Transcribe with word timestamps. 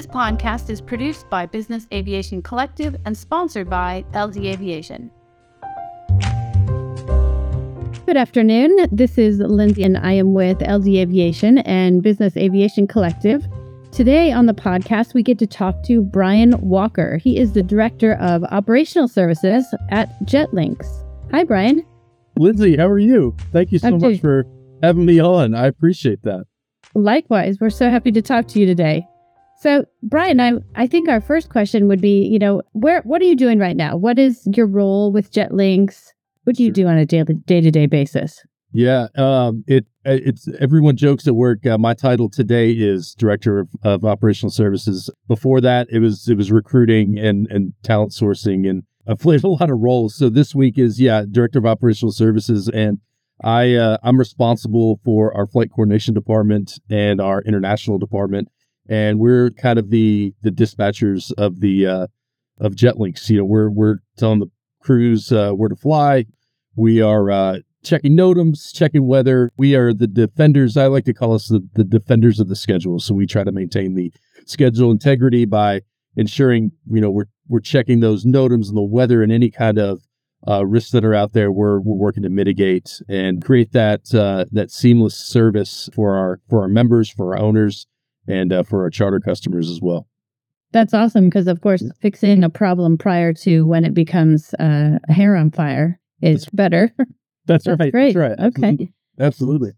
This 0.00 0.06
podcast 0.06 0.70
is 0.70 0.80
produced 0.80 1.28
by 1.28 1.44
Business 1.44 1.86
Aviation 1.92 2.40
Collective 2.40 2.96
and 3.04 3.14
sponsored 3.14 3.68
by 3.68 4.02
LD 4.14 4.46
Aviation. 4.46 5.10
Good 8.06 8.16
afternoon. 8.16 8.88
This 8.90 9.18
is 9.18 9.40
Lindsay, 9.40 9.84
and 9.84 9.98
I 9.98 10.12
am 10.12 10.32
with 10.32 10.62
LD 10.62 10.96
Aviation 10.96 11.58
and 11.58 12.02
Business 12.02 12.34
Aviation 12.38 12.86
Collective. 12.86 13.46
Today 13.92 14.32
on 14.32 14.46
the 14.46 14.54
podcast, 14.54 15.12
we 15.12 15.22
get 15.22 15.38
to 15.38 15.46
talk 15.46 15.82
to 15.82 16.00
Brian 16.00 16.58
Walker. 16.66 17.18
He 17.18 17.36
is 17.36 17.52
the 17.52 17.62
Director 17.62 18.14
of 18.14 18.42
Operational 18.44 19.06
Services 19.06 19.66
at 19.90 20.08
JetLinx. 20.22 20.82
Hi, 21.30 21.44
Brian. 21.44 21.84
Lindsay, 22.38 22.78
how 22.78 22.88
are 22.88 22.98
you? 22.98 23.36
Thank 23.52 23.70
you 23.70 23.78
so 23.78 23.88
I'm 23.88 23.92
much 23.98 24.00
doing- 24.00 24.18
for 24.20 24.46
having 24.82 25.04
me 25.04 25.20
on. 25.20 25.54
I 25.54 25.66
appreciate 25.66 26.22
that. 26.22 26.46
Likewise, 26.94 27.58
we're 27.60 27.68
so 27.68 27.90
happy 27.90 28.12
to 28.12 28.22
talk 28.22 28.48
to 28.48 28.60
you 28.60 28.64
today. 28.64 29.06
So, 29.60 29.84
Brian, 30.02 30.40
I 30.40 30.52
I 30.74 30.86
think 30.86 31.08
our 31.08 31.20
first 31.20 31.50
question 31.50 31.86
would 31.88 32.00
be, 32.00 32.26
you 32.26 32.38
know, 32.38 32.62
where 32.72 33.02
what 33.02 33.20
are 33.20 33.26
you 33.26 33.36
doing 33.36 33.58
right 33.58 33.76
now? 33.76 33.94
What 33.94 34.18
is 34.18 34.48
your 34.56 34.66
role 34.66 35.12
with 35.12 35.32
JetLinx? 35.32 36.12
What 36.44 36.56
do 36.56 36.64
you 36.64 36.72
do 36.72 36.86
on 36.86 36.96
a 36.96 37.04
daily 37.04 37.34
day 37.34 37.60
to 37.60 37.70
day 37.70 37.84
basis? 37.84 38.42
Yeah, 38.72 39.08
um, 39.16 39.64
it 39.66 39.84
it's 40.06 40.48
everyone 40.60 40.96
jokes 40.96 41.26
at 41.26 41.34
work. 41.34 41.66
Uh, 41.66 41.76
my 41.76 41.92
title 41.92 42.30
today 42.30 42.70
is 42.72 43.14
director 43.14 43.58
of, 43.58 43.68
of 43.82 44.04
operational 44.06 44.50
services. 44.50 45.10
Before 45.28 45.60
that, 45.60 45.88
it 45.90 45.98
was 45.98 46.26
it 46.26 46.38
was 46.38 46.50
recruiting 46.50 47.18
and 47.18 47.46
and 47.50 47.74
talent 47.82 48.12
sourcing, 48.12 48.68
and 48.68 48.84
I've 49.06 49.18
played 49.18 49.44
a 49.44 49.48
lot 49.48 49.68
of 49.68 49.78
roles. 49.78 50.14
So 50.14 50.30
this 50.30 50.54
week 50.54 50.78
is 50.78 50.98
yeah, 50.98 51.24
director 51.30 51.58
of 51.58 51.66
operational 51.66 52.12
services, 52.12 52.68
and 52.68 53.00
I 53.44 53.74
uh, 53.74 53.98
I'm 54.02 54.18
responsible 54.18 55.00
for 55.04 55.36
our 55.36 55.46
flight 55.46 55.70
coordination 55.70 56.14
department 56.14 56.78
and 56.88 57.20
our 57.20 57.42
international 57.42 57.98
department, 57.98 58.48
and 58.88 59.18
we're 59.18 59.50
kind 59.50 59.78
of 59.78 59.90
the 59.90 60.34
the 60.42 60.50
dispatchers 60.50 61.32
of 61.38 61.60
the 61.60 61.86
uh, 61.86 62.06
of 62.60 62.74
JetLinx. 62.74 63.28
You 63.30 63.38
know, 63.38 63.44
we're 63.44 63.70
we're 63.70 63.98
telling 64.16 64.40
the 64.40 64.50
crews 64.80 65.32
uh, 65.32 65.52
where 65.52 65.68
to 65.68 65.76
fly. 65.76 66.26
We 66.76 67.00
are 67.02 67.30
uh, 67.30 67.58
checking 67.82 68.16
NOTAMs, 68.16 68.74
checking 68.74 69.06
weather. 69.06 69.50
We 69.56 69.74
are 69.74 69.92
the 69.92 70.06
defenders. 70.06 70.76
I 70.76 70.86
like 70.86 71.04
to 71.04 71.14
call 71.14 71.34
us 71.34 71.48
the, 71.48 71.66
the 71.74 71.84
defenders 71.84 72.40
of 72.40 72.48
the 72.48 72.56
schedule. 72.56 73.00
So 73.00 73.14
we 73.14 73.26
try 73.26 73.44
to 73.44 73.52
maintain 73.52 73.94
the 73.94 74.12
schedule 74.46 74.90
integrity 74.90 75.44
by 75.44 75.82
ensuring, 76.16 76.72
you 76.90 77.00
know, 77.00 77.10
we're 77.10 77.26
we're 77.48 77.60
checking 77.60 78.00
those 78.00 78.24
NOTAMs 78.24 78.68
and 78.68 78.76
the 78.76 78.82
weather 78.82 79.22
and 79.22 79.32
any 79.32 79.50
kind 79.50 79.78
of 79.78 80.02
uh, 80.46 80.64
risks 80.64 80.92
that 80.92 81.04
are 81.04 81.14
out 81.14 81.32
there. 81.32 81.50
We're 81.52 81.80
we're 81.80 81.96
working 81.96 82.22
to 82.22 82.30
mitigate 82.30 83.02
and 83.08 83.44
create 83.44 83.72
that 83.72 84.14
uh, 84.14 84.46
that 84.52 84.70
seamless 84.70 85.16
service 85.16 85.88
for 85.94 86.14
our 86.16 86.40
for 86.48 86.62
our 86.62 86.68
members, 86.68 87.10
for 87.10 87.34
our 87.34 87.42
owners, 87.42 87.86
and 88.30 88.52
uh, 88.52 88.62
for 88.62 88.82
our 88.82 88.90
charter 88.90 89.20
customers 89.20 89.70
as 89.70 89.80
well. 89.80 90.06
That's 90.72 90.94
awesome 90.94 91.24
because, 91.24 91.48
of 91.48 91.60
course, 91.60 91.82
fixing 92.00 92.44
a 92.44 92.50
problem 92.50 92.96
prior 92.96 93.32
to 93.34 93.66
when 93.66 93.84
it 93.84 93.92
becomes 93.92 94.54
uh, 94.54 94.98
a 95.08 95.12
hair 95.12 95.34
on 95.34 95.50
fire 95.50 95.98
is 96.22 96.46
better. 96.46 96.92
That's, 97.46 97.64
That's 97.64 97.80
right. 97.80 97.92
great. 97.92 98.14
That's 98.14 98.38
right. 98.38 98.46
Okay. 98.48 98.66
Absolutely. 98.68 98.92
Absolutely. 99.18 99.70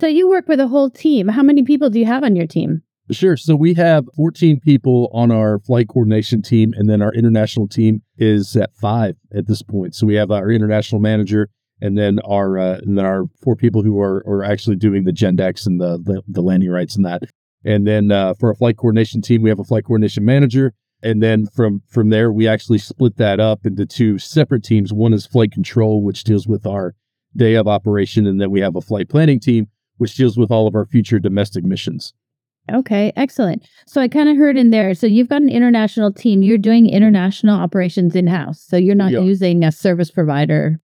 So 0.00 0.06
you 0.06 0.30
work 0.30 0.48
with 0.48 0.60
a 0.60 0.68
whole 0.68 0.88
team. 0.88 1.28
How 1.28 1.42
many 1.42 1.62
people 1.62 1.90
do 1.90 1.98
you 1.98 2.06
have 2.06 2.24
on 2.24 2.34
your 2.34 2.46
team? 2.46 2.82
Sure. 3.10 3.36
So 3.36 3.56
we 3.56 3.74
have 3.74 4.06
14 4.16 4.60
people 4.60 5.10
on 5.12 5.30
our 5.30 5.58
flight 5.58 5.88
coordination 5.88 6.42
team, 6.42 6.72
and 6.76 6.88
then 6.88 7.02
our 7.02 7.12
international 7.12 7.68
team 7.68 8.02
is 8.16 8.56
at 8.56 8.74
five 8.76 9.16
at 9.34 9.46
this 9.46 9.62
point. 9.62 9.94
So 9.94 10.06
we 10.06 10.14
have 10.14 10.30
our 10.30 10.50
international 10.50 11.00
manager, 11.00 11.50
and 11.80 11.98
then 11.98 12.20
our 12.20 12.56
uh, 12.56 12.78
and 12.78 12.96
then 12.96 13.04
our 13.04 13.24
four 13.42 13.56
people 13.56 13.82
who 13.82 14.00
are 14.00 14.24
are 14.26 14.44
actually 14.44 14.76
doing 14.76 15.04
the 15.04 15.12
GenDecs 15.12 15.66
and 15.66 15.80
the 15.80 15.98
the, 15.98 16.22
the 16.28 16.40
landing 16.40 16.70
rights 16.70 16.96
and 16.96 17.04
that. 17.04 17.24
And 17.64 17.86
then 17.86 18.10
uh, 18.10 18.34
for 18.34 18.48
our 18.48 18.54
flight 18.54 18.76
coordination 18.76 19.20
team, 19.20 19.42
we 19.42 19.50
have 19.50 19.60
a 19.60 19.64
flight 19.64 19.84
coordination 19.84 20.24
manager, 20.24 20.72
and 21.02 21.22
then 21.22 21.46
from 21.46 21.82
from 21.88 22.10
there 22.10 22.32
we 22.32 22.48
actually 22.48 22.78
split 22.78 23.16
that 23.18 23.40
up 23.40 23.66
into 23.66 23.86
two 23.86 24.18
separate 24.18 24.64
teams. 24.64 24.92
One 24.92 25.12
is 25.12 25.26
flight 25.26 25.52
control, 25.52 26.02
which 26.02 26.24
deals 26.24 26.46
with 26.46 26.66
our 26.66 26.94
day 27.36 27.54
of 27.54 27.68
operation, 27.68 28.26
and 28.26 28.40
then 28.40 28.50
we 28.50 28.60
have 28.60 28.76
a 28.76 28.80
flight 28.80 29.08
planning 29.08 29.40
team, 29.40 29.68
which 29.98 30.14
deals 30.14 30.38
with 30.38 30.50
all 30.50 30.66
of 30.66 30.74
our 30.74 30.86
future 30.86 31.18
domestic 31.18 31.64
missions. 31.64 32.14
Okay, 32.72 33.12
excellent. 33.16 33.66
So 33.86 34.00
I 34.00 34.08
kind 34.08 34.28
of 34.28 34.36
heard 34.36 34.56
in 34.56 34.70
there. 34.70 34.94
So 34.94 35.06
you've 35.06 35.28
got 35.28 35.42
an 35.42 35.48
international 35.48 36.12
team. 36.12 36.42
You're 36.42 36.58
doing 36.58 36.88
international 36.88 37.58
operations 37.58 38.14
in 38.14 38.26
house. 38.26 38.60
So 38.60 38.76
you're 38.76 38.94
not 38.94 39.12
using 39.12 39.64
a 39.64 39.72
service 39.72 40.10
provider 40.10 40.80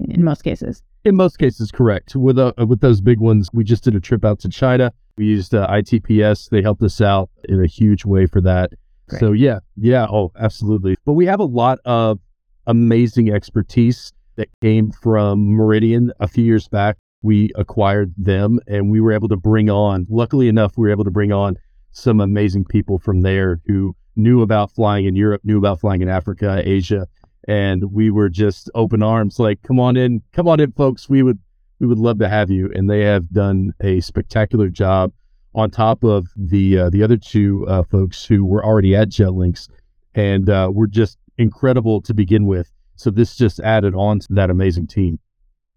in 0.00 0.24
most 0.24 0.42
cases. 0.42 0.82
In 1.04 1.16
most 1.16 1.38
cases, 1.38 1.70
correct. 1.70 2.14
With 2.14 2.38
uh, 2.38 2.52
with 2.66 2.80
those 2.80 3.00
big 3.00 3.20
ones, 3.20 3.48
we 3.52 3.64
just 3.64 3.84
did 3.84 3.94
a 3.94 4.00
trip 4.00 4.24
out 4.24 4.40
to 4.40 4.48
China. 4.48 4.92
We 5.16 5.26
used 5.26 5.54
uh, 5.54 5.66
ITPS. 5.68 6.50
They 6.50 6.62
helped 6.62 6.82
us 6.82 7.00
out 7.00 7.30
in 7.48 7.62
a 7.62 7.66
huge 7.66 8.04
way 8.04 8.26
for 8.26 8.40
that. 8.42 8.70
Great. 9.08 9.20
So 9.20 9.32
yeah, 9.32 9.60
yeah, 9.76 10.06
oh, 10.08 10.32
absolutely. 10.38 10.96
But 11.04 11.14
we 11.14 11.26
have 11.26 11.40
a 11.40 11.44
lot 11.44 11.78
of 11.84 12.18
amazing 12.66 13.32
expertise 13.32 14.12
that 14.36 14.48
came 14.60 14.90
from 14.90 15.54
Meridian 15.54 16.12
a 16.20 16.28
few 16.28 16.44
years 16.44 16.68
back. 16.68 16.96
We 17.22 17.50
acquired 17.54 18.14
them, 18.16 18.58
and 18.66 18.90
we 18.90 19.00
were 19.00 19.12
able 19.12 19.28
to 19.28 19.36
bring 19.36 19.70
on. 19.70 20.06
Luckily 20.08 20.48
enough, 20.48 20.76
we 20.76 20.82
were 20.82 20.90
able 20.90 21.04
to 21.04 21.10
bring 21.10 21.32
on 21.32 21.56
some 21.92 22.20
amazing 22.20 22.64
people 22.64 22.98
from 22.98 23.20
there 23.20 23.60
who 23.66 23.94
knew 24.16 24.42
about 24.42 24.72
flying 24.72 25.04
in 25.04 25.14
Europe, 25.14 25.42
knew 25.44 25.58
about 25.58 25.80
flying 25.80 26.02
in 26.02 26.08
Africa, 26.08 26.62
Asia, 26.64 27.06
and 27.48 27.92
we 27.92 28.10
were 28.10 28.28
just 28.28 28.70
open 28.74 29.02
arms 29.02 29.38
like 29.38 29.60
come 29.62 29.80
on 29.80 29.96
in 29.96 30.22
come 30.32 30.46
on 30.46 30.60
in 30.60 30.70
folks 30.72 31.08
we 31.08 31.22
would 31.22 31.38
we 31.82 31.88
would 31.88 31.98
love 31.98 32.18
to 32.20 32.28
have 32.28 32.48
you 32.48 32.70
and 32.74 32.88
they 32.88 33.00
have 33.00 33.28
done 33.30 33.74
a 33.80 34.00
spectacular 34.00 34.68
job 34.68 35.12
on 35.54 35.68
top 35.68 36.04
of 36.04 36.28
the 36.36 36.78
uh, 36.78 36.90
the 36.90 37.02
other 37.02 37.16
two 37.16 37.66
uh, 37.68 37.82
folks 37.82 38.24
who 38.24 38.46
were 38.46 38.64
already 38.64 38.94
at 38.94 39.08
jetlinx 39.08 39.68
and 40.14 40.48
uh, 40.48 40.70
were 40.72 40.86
just 40.86 41.18
incredible 41.36 42.00
to 42.00 42.14
begin 42.14 42.46
with 42.46 42.70
so 42.94 43.10
this 43.10 43.36
just 43.36 43.58
added 43.60 43.94
on 43.94 44.20
to 44.20 44.28
that 44.30 44.48
amazing 44.48 44.86
team 44.86 45.18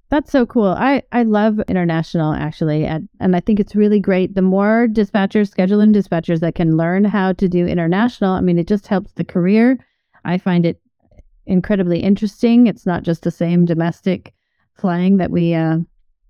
That's 0.09 0.31
so 0.31 0.45
cool. 0.45 0.67
I, 0.67 1.01
I 1.11 1.23
love 1.23 1.59
international 1.67 2.33
actually. 2.33 2.85
And, 2.85 3.09
and 3.19 3.35
I 3.35 3.39
think 3.39 3.59
it's 3.59 3.75
really 3.75 3.99
great. 3.99 4.35
The 4.35 4.43
more 4.43 4.87
dispatchers, 4.87 5.49
scheduling 5.49 5.93
dispatchers 5.95 6.39
that 6.41 6.53
can 6.53 6.77
learn 6.77 7.03
how 7.05 7.33
to 7.33 7.49
do 7.49 7.66
international, 7.66 8.33
I 8.33 8.41
mean, 8.41 8.59
it 8.59 8.67
just 8.67 8.85
helps 8.87 9.11
the 9.13 9.25
career. 9.25 9.79
I 10.23 10.37
find 10.37 10.63
it 10.66 10.79
incredibly 11.47 11.99
interesting. 11.99 12.67
It's 12.67 12.85
not 12.85 13.01
just 13.01 13.23
the 13.23 13.31
same 13.31 13.66
domestic 13.66 14.31
flying 14.75 15.17
that 15.17 15.31
we 15.31 15.55
uh, 15.55 15.79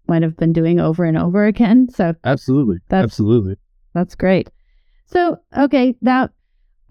might 0.07 0.23
have 0.23 0.38
been 0.38 0.53
doing 0.53 0.79
over 0.79 1.03
and 1.03 1.17
over 1.17 1.45
again. 1.45 1.89
So 1.89 2.13
absolutely 2.23 2.77
That's- 2.89 3.03
absolutely 3.03 3.55
That's 3.93 4.16
great. 4.16 4.49
So, 5.07 5.38
okay, 5.57 5.95
now, 6.01 6.29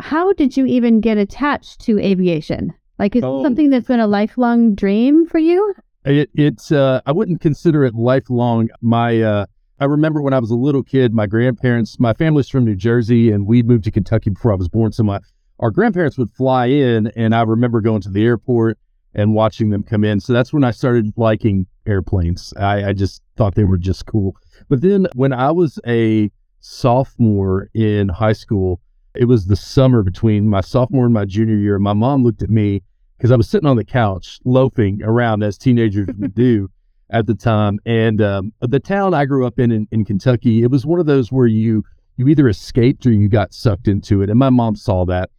how 0.01 0.33
did 0.35 0.57
you 0.57 0.67
even 0.67 1.01
get 1.01 1.19
attached 1.19 1.81
to 1.83 1.99
aviation? 1.99 2.73
Like, 2.99 3.17
is 3.17 3.23
it 3.23 3.27
Oh. 3.27 3.43
something 3.43 3.71
that's 3.71 3.89
been 3.89 4.01
a 4.01 4.07
lifelong 4.07 4.75
dream 4.75 5.27
for 5.27 5.39
you? 5.39 5.75
It, 6.05 6.31
it's 6.35 6.71
uh, 6.71 7.01
I 7.07 7.13
wouldn't 7.13 7.41
consider 7.41 7.85
it 7.85 7.95
lifelong. 7.95 8.69
My 8.81 9.21
uh, 9.21 9.47
I 9.81 9.87
remember 9.87 10.23
when 10.23 10.33
I 10.33 10.39
was 10.39 10.51
a 10.51 10.55
little 10.57 10.83
kid, 10.83 11.13
my 11.13 11.27
grandparents, 11.27 11.99
my 11.99 12.13
family's 12.13 12.49
from 12.49 12.65
New 12.65 12.77
Jersey, 12.77 13.31
and 13.33 13.47
we 13.47 13.63
moved 13.63 13.85
to 13.85 13.91
Kentucky 13.91 14.31
before 14.31 14.53
I 14.53 14.57
was 14.57 14.69
born. 14.69 14.93
So 14.93 15.03
my 15.03 15.19
our 15.61 15.71
grandparents 15.71 16.17
would 16.19 16.31
fly 16.33 16.67
in, 16.67 17.09
and 17.17 17.35
I 17.35 17.43
remember 17.43 17.81
going 17.81 18.03
to 18.03 18.11
the 18.11 18.25
airport 18.25 18.79
and 19.15 19.35
watching 19.35 19.71
them 19.71 19.83
come 19.83 20.05
in. 20.05 20.21
So 20.21 20.33
that's 20.33 20.53
when 20.53 20.65
I 20.65 20.71
started 20.71 21.13
liking 21.17 21.67
airplanes. 21.87 22.53
I, 22.57 22.89
I 22.89 22.93
just 22.93 23.23
thought 23.37 23.55
they 23.55 23.65
were 23.65 23.79
just 23.79 24.07
cool. 24.07 24.37
But 24.69 24.81
then 24.81 25.07
when 25.15 25.33
I 25.33 25.51
was 25.51 25.79
a 25.87 26.31
sophomore 26.61 27.69
in 27.75 28.09
high 28.09 28.33
school, 28.33 28.81
it 29.15 29.27
was 29.27 29.47
the 29.47 29.57
summer 29.57 30.03
between 30.03 30.49
my 30.49 30.61
sophomore 30.61 31.05
and 31.05 31.15
my 31.15 31.25
junior 31.25 31.57
year. 31.57 31.79
My 31.79 31.93
mom 31.93 32.25
looked 32.25 32.43
at 32.43 32.51
me 32.51 32.83
because 33.17 33.31
I 33.31 33.37
was 33.37 33.49
sitting 33.49 33.69
on 33.69 33.77
the 33.77 33.85
couch 33.85 34.41
loafing 34.45 35.03
around 35.03 35.43
as 35.43 35.57
teenagers 35.57 36.09
would 36.19 36.35
do 36.35 36.69
at 37.11 37.27
the 37.27 37.35
time. 37.35 37.79
And 37.87 38.21
um, 38.21 38.53
the 38.61 38.81
town 38.81 39.15
I 39.15 39.25
grew 39.25 39.47
up 39.47 39.59
in, 39.59 39.71
in 39.71 39.87
in 39.93 40.05
Kentucky, 40.05 40.63
it 40.63 40.71
was 40.71 40.85
one 40.85 41.01
of 41.01 41.07
those 41.07 41.31
where 41.31 41.47
you 41.47 41.85
you 42.17 42.29
either 42.29 42.49
escaped 42.49 43.07
or 43.07 43.13
you 43.13 43.29
got 43.29 43.55
sucked 43.55 43.89
into 43.89 44.23
it. 44.23 44.31
And 44.31 44.39
my 44.39 44.51
mom 44.51 44.77
saw 44.77 45.05
that, 45.07 45.31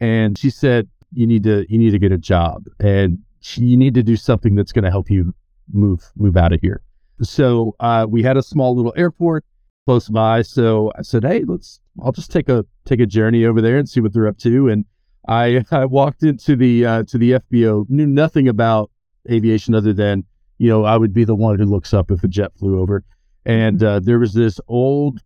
and 0.00 0.38
she 0.38 0.50
said, 0.50 0.88
"You 1.14 1.26
need 1.26 1.44
to 1.44 1.64
you 1.68 1.78
need 1.78 1.90
to 1.90 1.98
get 1.98 2.12
a 2.12 2.18
job, 2.18 2.64
and 2.80 3.18
you 3.54 3.76
need 3.76 3.94
to 3.94 4.02
do 4.02 4.16
something 4.16 4.54
that's 4.54 4.72
going 4.72 4.84
to 4.84 4.90
help 4.90 5.10
you 5.10 5.34
move 5.72 6.10
move 6.16 6.36
out 6.36 6.52
of 6.52 6.60
here." 6.60 6.82
So 7.22 7.74
uh, 7.80 8.06
we 8.08 8.22
had 8.22 8.36
a 8.36 8.42
small 8.42 8.74
little 8.74 8.92
airport 8.96 9.44
close 9.86 10.08
by. 10.08 10.42
So 10.42 10.92
I 10.98 11.02
said, 11.02 11.24
"Hey, 11.24 11.44
let's. 11.46 11.80
I'll 12.02 12.12
just 12.12 12.32
take 12.32 12.48
a 12.48 12.64
take 12.84 13.00
a 13.00 13.06
journey 13.06 13.44
over 13.44 13.60
there 13.60 13.78
and 13.78 13.88
see 13.88 14.00
what 14.00 14.12
they're 14.12 14.26
up 14.26 14.38
to." 14.38 14.68
And 14.68 14.84
I 15.28 15.64
I 15.70 15.84
walked 15.84 16.22
into 16.22 16.56
the 16.56 16.86
uh, 16.86 17.02
to 17.04 17.18
the 17.18 17.32
FBO, 17.32 17.88
knew 17.88 18.06
nothing 18.06 18.48
about 18.48 18.90
aviation 19.30 19.74
other 19.74 19.92
than 19.92 20.24
you 20.58 20.68
know 20.68 20.84
I 20.84 20.96
would 20.96 21.12
be 21.12 21.24
the 21.24 21.36
one 21.36 21.58
who 21.58 21.66
looks 21.66 21.94
up 21.94 22.10
if 22.10 22.24
a 22.24 22.28
jet 22.28 22.52
flew 22.58 22.80
over, 22.80 23.04
and 23.44 23.82
uh, 23.82 24.00
there 24.00 24.18
was 24.18 24.34
this 24.34 24.60
old, 24.68 25.20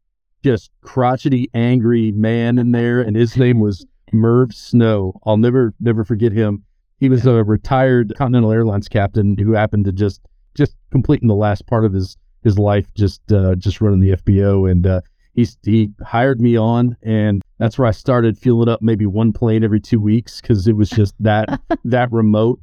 just 0.45 0.71
crotchety, 0.83 1.51
angry 1.55 2.13
man 2.13 2.59
in 2.59 2.73
there, 2.73 3.01
and 3.01 3.17
his 3.17 3.37
name 3.37 3.61
was 3.61 3.87
Merv 4.13 4.55
Snow. 4.55 5.19
I'll 5.25 5.37
never 5.37 5.75
never 5.81 6.05
forget 6.05 6.33
him. 6.33 6.65
He 6.99 7.09
was 7.09 7.27
a 7.27 7.45
retired 7.45 8.13
Continental 8.17 8.53
Airlines 8.53 8.89
captain 8.89 9.37
who 9.39 9.53
happened 9.53 9.85
to 9.85 9.93
just 9.93 10.21
just 10.55 10.77
completing 10.91 11.29
the 11.29 11.35
last 11.35 11.67
part 11.67 11.85
of 11.85 11.93
his 11.93 12.17
his 12.43 12.59
life 12.59 12.93
just 12.95 13.21
uh, 13.33 13.55
just 13.55 13.81
running 13.81 14.01
the 14.01 14.17
FBO, 14.17 14.71
and 14.71 14.87
uh, 14.87 15.01
he 15.35 15.47
he 15.65 15.91
hired 16.05 16.41
me 16.41 16.57
on, 16.57 16.97
and 17.03 17.43
that's 17.59 17.79
where 17.79 17.87
I 17.87 17.93
started 17.93 18.39
fueling 18.39 18.69
up 18.69 18.83
maybe 18.83 19.07
one 19.07 19.33
plane 19.33 19.65
every 19.65 19.81
two 19.81 20.01
weeks 20.01 20.41
because 20.41 20.67
it 20.67 20.77
was 20.77 20.91
just 20.91 21.15
that 21.21 21.61
that 21.85 22.13
remote. 22.13 22.61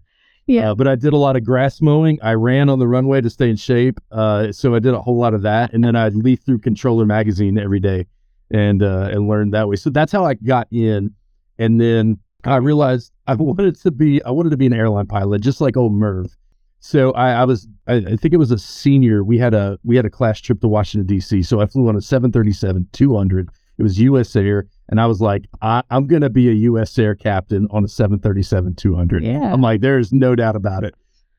Yeah. 0.48 0.72
Uh, 0.72 0.76
but 0.76 0.88
I 0.88 0.96
did 0.96 1.14
a 1.14 1.18
lot 1.18 1.36
of 1.36 1.44
grass 1.44 1.82
mowing. 1.82 2.20
I 2.22 2.34
ran 2.34 2.70
on 2.70 2.78
the 2.78 2.88
runway 2.88 3.20
to 3.22 3.30
stay 3.32 3.50
in 3.50 3.56
shape. 3.56 4.00
Uh, 4.12 4.52
so 4.52 4.76
I 4.76 4.80
did 4.80 4.94
a 4.94 5.02
whole 5.02 5.18
lot 5.18 5.34
of 5.34 5.42
that, 5.42 5.74
and 5.74 5.84
then 5.84 5.96
I'd 5.96 6.14
leaf 6.14 6.42
through 6.46 6.60
Controller 6.60 7.06
magazine 7.06 7.58
every 7.58 7.80
day, 7.80 8.06
and 8.52 8.84
uh, 8.84 9.10
and 9.12 9.28
learned 9.28 9.54
that 9.54 9.68
way. 9.68 9.76
So 9.76 9.90
that's 9.90 10.12
how 10.12 10.26
I 10.26 10.36
got 10.36 10.68
in, 10.72 11.12
and 11.58 11.80
then 11.80 12.20
I 12.44 12.58
realized 12.58 13.12
I 13.28 13.36
wanted 13.36 13.76
to 13.82 13.92
be 13.92 14.24
I 14.24 14.32
wanted 14.32 14.52
to 14.52 14.58
be 14.58 14.66
an 14.66 14.74
airline 14.74 15.08
pilot, 15.08 15.42
just 15.42 15.62
like 15.62 15.78
old 15.78 15.94
Merv. 15.94 16.36
So 16.80 17.12
I, 17.14 17.32
I 17.32 17.46
was 17.46 17.68
I, 17.88 17.96
I 17.96 18.16
think 18.16 18.34
it 18.34 18.38
was 18.38 18.52
a 18.52 18.60
senior. 18.60 19.24
We 19.24 19.38
had 19.38 19.54
a 19.54 19.80
we 19.84 19.96
had 19.96 20.06
a 20.06 20.10
class 20.10 20.40
trip 20.40 20.62
to 20.62 20.68
Washington 20.68 21.08
D.C. 21.08 21.44
So 21.44 21.60
I 21.62 21.66
flew 21.66 21.88
on 21.88 21.96
a 21.96 22.02
737 22.02 22.88
200. 22.92 23.50
It 23.78 23.84
was 23.84 24.00
U.S. 24.00 24.36
Air, 24.36 24.68
and 24.88 25.02
I 25.02 25.06
was 25.06 25.20
like, 25.20 25.46
I, 25.62 25.84
I'm 25.90 26.08
gonna 26.08 26.30
be 26.30 26.50
a 26.50 26.54
U.S. 26.54 26.98
Air 26.98 27.16
captain 27.16 27.68
on 27.72 27.84
a 27.84 27.88
737 27.88 28.76
200. 28.76 29.24
Yeah. 29.24 29.52
I'm 29.52 29.62
like, 29.62 29.82
there's 29.82 30.14
no 30.14 30.36
doubt 30.36 30.56
about 30.56 30.84
it. 30.84 30.94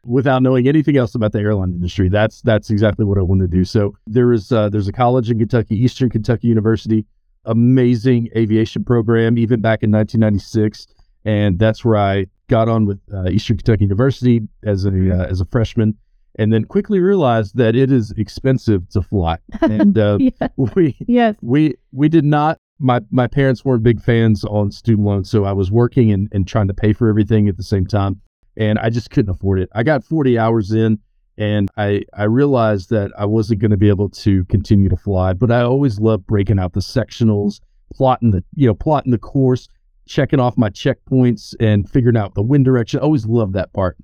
Without 0.05 0.43
knowing 0.43 0.69
anything 0.69 0.97
else 0.97 1.15
about 1.15 1.33
the 1.33 1.41
airline 1.41 1.71
industry, 1.71 2.09
that's 2.09 2.43
that's 2.43 2.71
exactly 2.71 3.05
what 3.05 3.19
I 3.19 3.23
want 3.23 3.41
to 3.41 3.49
do. 3.49 3.65
So 3.65 3.95
there 4.07 4.33
is 4.33 4.53
uh, 4.53 4.69
there's 4.69 4.89
a 4.89 4.93
college 4.93 5.31
in 5.31 5.39
Kentucky, 5.39 5.77
Eastern 5.77 6.11
Kentucky 6.11 6.49
University, 6.49 7.07
amazing 7.47 8.29
aviation 8.37 8.85
program, 8.85 9.39
even 9.39 9.61
back 9.61 9.83
in 9.83 9.91
1996, 9.91 10.87
and 11.25 11.59
that's 11.59 11.85
where 11.85 11.97
I 11.97 12.27
got 12.49 12.69
on 12.69 12.87
with 12.87 13.01
uh, 13.13 13.29
Eastern 13.29 13.57
Kentucky 13.57 13.85
University 13.85 14.43
as 14.65 14.85
a 14.85 14.91
uh, 14.91 15.27
as 15.27 15.41
a 15.41 15.45
freshman, 15.47 15.97
and 16.39 16.53
then 16.53 16.65
quickly 16.65 17.01
realized 17.01 17.57
that 17.57 17.75
it 17.75 17.91
is 17.91 18.13
expensive 18.17 18.89
to 18.91 19.03
fly, 19.03 19.39
and 19.63 19.99
uh, 19.99 20.19
yeah. 20.21 20.49
we 20.57 20.97
Yes. 21.07 21.37
we 21.41 21.75
we 21.93 22.09
did 22.09 22.25
not. 22.25 22.59
My 22.79 23.01
my 23.11 23.27
parents 23.27 23.65
weren't 23.65 23.83
big 23.83 24.03
fans 24.03 24.45
on 24.45 24.71
student 24.71 25.07
loans, 25.07 25.31
so 25.31 25.45
I 25.45 25.53
was 25.53 25.71
working 25.71 26.13
and, 26.13 26.29
and 26.33 26.47
trying 26.47 26.69
to 26.69 26.75
pay 26.75 26.93
for 26.93 27.09
everything 27.09 27.49
at 27.49 27.57
the 27.57 27.63
same 27.63 27.87
time, 27.87 28.21
and 28.57 28.79
I 28.79 28.91
just 28.91 29.11
couldn't 29.11 29.31
afford 29.31 29.61
it. 29.61 29.71
I 29.75 29.83
got 29.83 30.05
40 30.05 30.39
hours 30.39 30.73
in, 30.73 30.99
and 31.39 31.71
I 31.77 32.03
I 32.15 32.25
realized 32.25 32.91
that 32.91 33.13
I 33.19 33.25
wasn't 33.25 33.61
going 33.61 33.71
to 33.71 33.77
be 33.77 33.89
able 33.89 34.09
to 34.11 34.45
continue 34.47 34.89
to 34.89 34.97
fly. 34.97 35.33
But 35.33 35.51
I 35.51 35.63
always 35.63 35.99
loved 36.01 36.27
breaking 36.27 36.59
out 36.59 36.73
the 36.73 36.81
sectionals, 36.81 37.61
plotting 37.93 38.31
the 38.31 38.45
you 38.55 38.67
know 38.67 38.75
plotting 38.75 39.13
the 39.13 39.19
course, 39.19 39.69
checking 40.07 40.41
off 40.41 40.57
my 40.57 40.71
checkpoints, 40.71 41.55
and 41.61 41.89
figuring 41.89 42.17
out 42.17 42.35
the 42.35 42.43
wind 42.43 42.65
direction. 42.65 43.01
I 43.01 43.03
always 43.03 43.27
loved 43.27 43.55
that 43.55 43.73
part. 43.73 43.97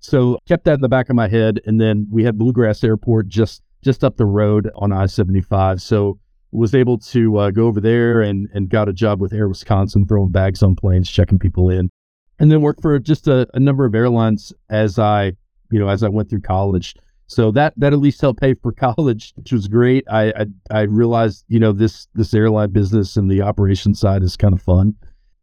So 0.00 0.38
kept 0.46 0.64
that 0.64 0.74
in 0.74 0.80
the 0.80 0.88
back 0.88 1.10
of 1.10 1.16
my 1.16 1.28
head, 1.28 1.60
and 1.66 1.80
then 1.80 2.06
we 2.10 2.24
had 2.24 2.38
Bluegrass 2.38 2.82
Airport 2.84 3.28
just 3.28 3.62
just 3.82 4.02
up 4.02 4.16
the 4.16 4.26
road 4.26 4.70
on 4.74 4.92
I-75. 4.92 5.80
So 5.80 6.18
was 6.50 6.74
able 6.74 6.98
to 6.98 7.36
uh, 7.36 7.50
go 7.50 7.66
over 7.66 7.80
there 7.80 8.22
and 8.22 8.48
and 8.54 8.68
got 8.68 8.88
a 8.88 8.92
job 8.92 9.20
with 9.20 9.32
Air 9.32 9.48
Wisconsin, 9.48 10.06
throwing 10.06 10.30
bags 10.30 10.62
on 10.62 10.76
planes, 10.76 11.10
checking 11.10 11.38
people 11.38 11.68
in, 11.68 11.90
and 12.38 12.50
then 12.50 12.62
worked 12.62 12.80
for 12.80 12.98
just 12.98 13.28
a, 13.28 13.46
a 13.54 13.60
number 13.60 13.84
of 13.84 13.94
airlines 13.94 14.52
as 14.70 14.98
I 14.98 15.32
you 15.70 15.78
know 15.78 15.88
as 15.88 16.02
I 16.02 16.08
went 16.08 16.30
through 16.30 16.42
college. 16.42 16.94
So 17.26 17.50
that 17.52 17.74
that 17.76 17.92
at 17.92 17.98
least 17.98 18.20
helped 18.20 18.40
pay 18.40 18.54
for 18.54 18.72
college, 18.96 19.32
which 19.36 19.52
was 19.52 19.68
great. 19.68 20.04
I 20.10 20.28
I, 20.30 20.46
I 20.70 20.80
realized 20.82 21.44
you 21.48 21.60
know 21.60 21.72
this 21.72 22.08
this 22.14 22.34
airline 22.34 22.70
business 22.70 23.16
and 23.16 23.30
the 23.30 23.42
operation 23.42 23.94
side 23.94 24.22
is 24.22 24.36
kind 24.36 24.54
of 24.54 24.62
fun, 24.62 24.94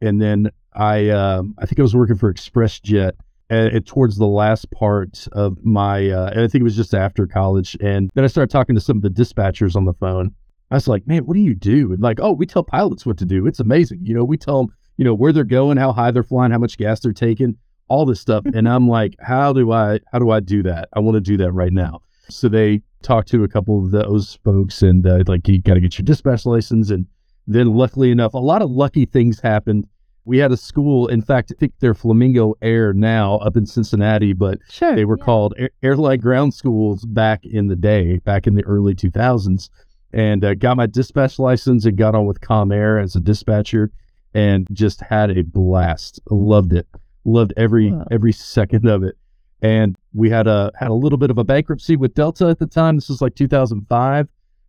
and 0.02 0.22
then 0.22 0.50
I 0.74 1.10
um, 1.10 1.56
I 1.60 1.66
think 1.66 1.80
I 1.80 1.84
was 1.84 1.96
working 1.96 2.18
for 2.18 2.34
ExpressJet 2.34 3.12
uh, 3.50 3.70
towards 3.86 4.18
the 4.18 4.28
last 4.28 4.70
part 4.72 5.28
of 5.32 5.64
my 5.64 6.10
uh, 6.10 6.32
and 6.32 6.42
I 6.42 6.48
think 6.48 6.62
it 6.62 6.64
was 6.64 6.76
just 6.76 6.94
after 6.94 7.28
college, 7.28 7.78
and 7.82 8.10
then 8.16 8.24
I 8.24 8.28
started 8.28 8.52
talking 8.52 8.76
to 8.76 8.82
some 8.82 8.98
of 8.98 9.04
the 9.04 9.10
dispatchers 9.10 9.76
on 9.76 9.86
the 9.86 9.94
phone. 9.94 10.34
I 10.72 10.76
was 10.76 10.88
like, 10.88 11.06
man, 11.06 11.26
what 11.26 11.36
do 11.36 11.42
you 11.42 11.54
do? 11.54 11.94
And 11.94 12.02
like, 12.02 12.20
oh, 12.20 12.32
we 12.32 12.48
tell 12.48 12.64
pilots 12.64 13.06
what 13.06 13.18
to 13.20 13.26
do. 13.26 13.46
It's 13.46 13.60
amazing. 13.60 14.00
You 14.02 14.16
know, 14.16 14.24
we 14.24 14.36
tell 14.36 14.64
them, 14.64 14.76
you 14.98 15.06
know, 15.06 15.14
where 15.14 15.32
they're 15.32 15.44
going, 15.44 15.78
how 15.78 15.94
high 15.94 16.10
they're 16.10 16.24
flying, 16.24 16.52
how 16.52 16.58
much 16.58 16.78
gas 16.78 17.00
they're 17.02 17.14
taking, 17.14 17.56
all 17.88 18.06
this 18.06 18.20
stuff. 18.20 18.44
and 18.54 18.68
I'm 18.68 18.88
like, 18.88 19.16
how 19.20 19.54
do 19.54 19.72
I, 19.72 20.00
how 20.12 20.20
do 20.20 20.32
I 20.32 20.40
do 20.40 20.64
that? 20.64 20.90
I 20.94 21.00
want 21.00 21.16
to 21.16 21.22
do 21.22 21.38
that 21.38 21.52
right 21.52 21.74
now. 21.74 22.02
So 22.30 22.50
they 22.50 22.82
talked 23.04 23.28
to 23.30 23.44
a 23.44 23.48
couple 23.48 23.84
of 23.84 23.92
those 23.92 24.40
folks 24.44 24.82
and 24.82 25.06
uh, 25.06 25.24
like, 25.28 25.48
you 25.48 25.62
got 25.62 25.76
to 25.76 25.80
get 25.80 25.98
your 25.98 26.04
dispatch 26.06 26.46
license. 26.46 26.90
And 26.90 27.06
then 27.46 27.74
luckily 27.76 28.10
enough, 28.12 28.34
a 28.34 28.40
lot 28.40 28.62
of 28.64 28.72
lucky 28.72 29.06
things 29.06 29.40
happened. 29.40 29.88
We 30.28 30.40
had 30.40 30.52
a 30.52 30.58
school, 30.58 31.06
in 31.08 31.22
fact, 31.22 31.52
I 31.56 31.60
think 31.60 31.74
they're 31.80 31.94
Flamingo 31.94 32.56
Air 32.64 32.94
now 32.94 33.36
up 33.38 33.56
in 33.56 33.68
Cincinnati, 33.68 34.34
but 34.34 34.58
Sure. 34.72 34.96
they 34.96 35.06
were 35.06 35.18
yeah. 35.20 35.24
called 35.26 35.54
air- 35.56 35.70
airline 35.84 36.20
ground 36.20 36.56
schools 36.56 37.06
back 37.06 37.46
in 37.46 37.68
the 37.68 37.76
day, 37.76 38.18
back 38.26 38.48
in 38.48 38.56
the 38.56 38.64
early 38.66 38.96
2000s. 38.96 39.70
And 40.14 40.44
uh, 40.44 40.56
got 40.56 40.78
my 40.78 40.88
dispatch 40.88 41.38
license 41.38 41.86
and 41.86 41.96
got 41.96 42.16
on 42.16 42.26
with 42.26 42.42
Comair 42.42 43.04
as 43.04 43.16
a 43.16 43.20
dispatcher 43.20 43.92
and 44.34 44.66
just 44.72 45.02
had 45.02 45.30
a 45.38 45.44
blast. 45.44 46.20
Loved 46.32 46.74
it. 46.74 46.88
Loved 47.26 47.54
every 47.58 47.92
Wow. 47.92 48.06
every 48.12 48.32
second 48.32 48.88
of 48.88 49.04
it. 49.04 49.16
And 49.62 49.96
we 50.14 50.30
had 50.30 50.48
a 50.48 50.72
had 50.76 50.90
a 50.90 50.94
little 50.94 51.18
bit 51.18 51.32
of 51.32 51.38
a 51.38 51.44
bankruptcy 51.44 51.96
with 51.96 52.14
Delta 52.14 52.48
at 52.48 52.60
the 52.60 52.68
time. 52.68 52.96
This 52.96 53.10
was 53.10 53.22
like 53.22 53.36
2005. 53.36 54.28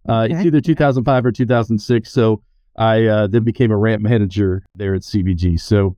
Uh, 0.09 0.27
It's 0.31 0.45
either 0.47 0.61
2005 0.61 1.27
or 1.27 1.33
2006. 1.33 2.11
So 2.11 2.43
I 2.77 3.05
uh, 3.07 3.27
then 3.27 3.43
became 3.45 3.71
a 3.71 3.77
ramp 3.77 4.03
manager 4.03 4.65
there 4.75 4.95
at 4.95 5.03
CVG. 5.03 5.59
So 5.61 5.97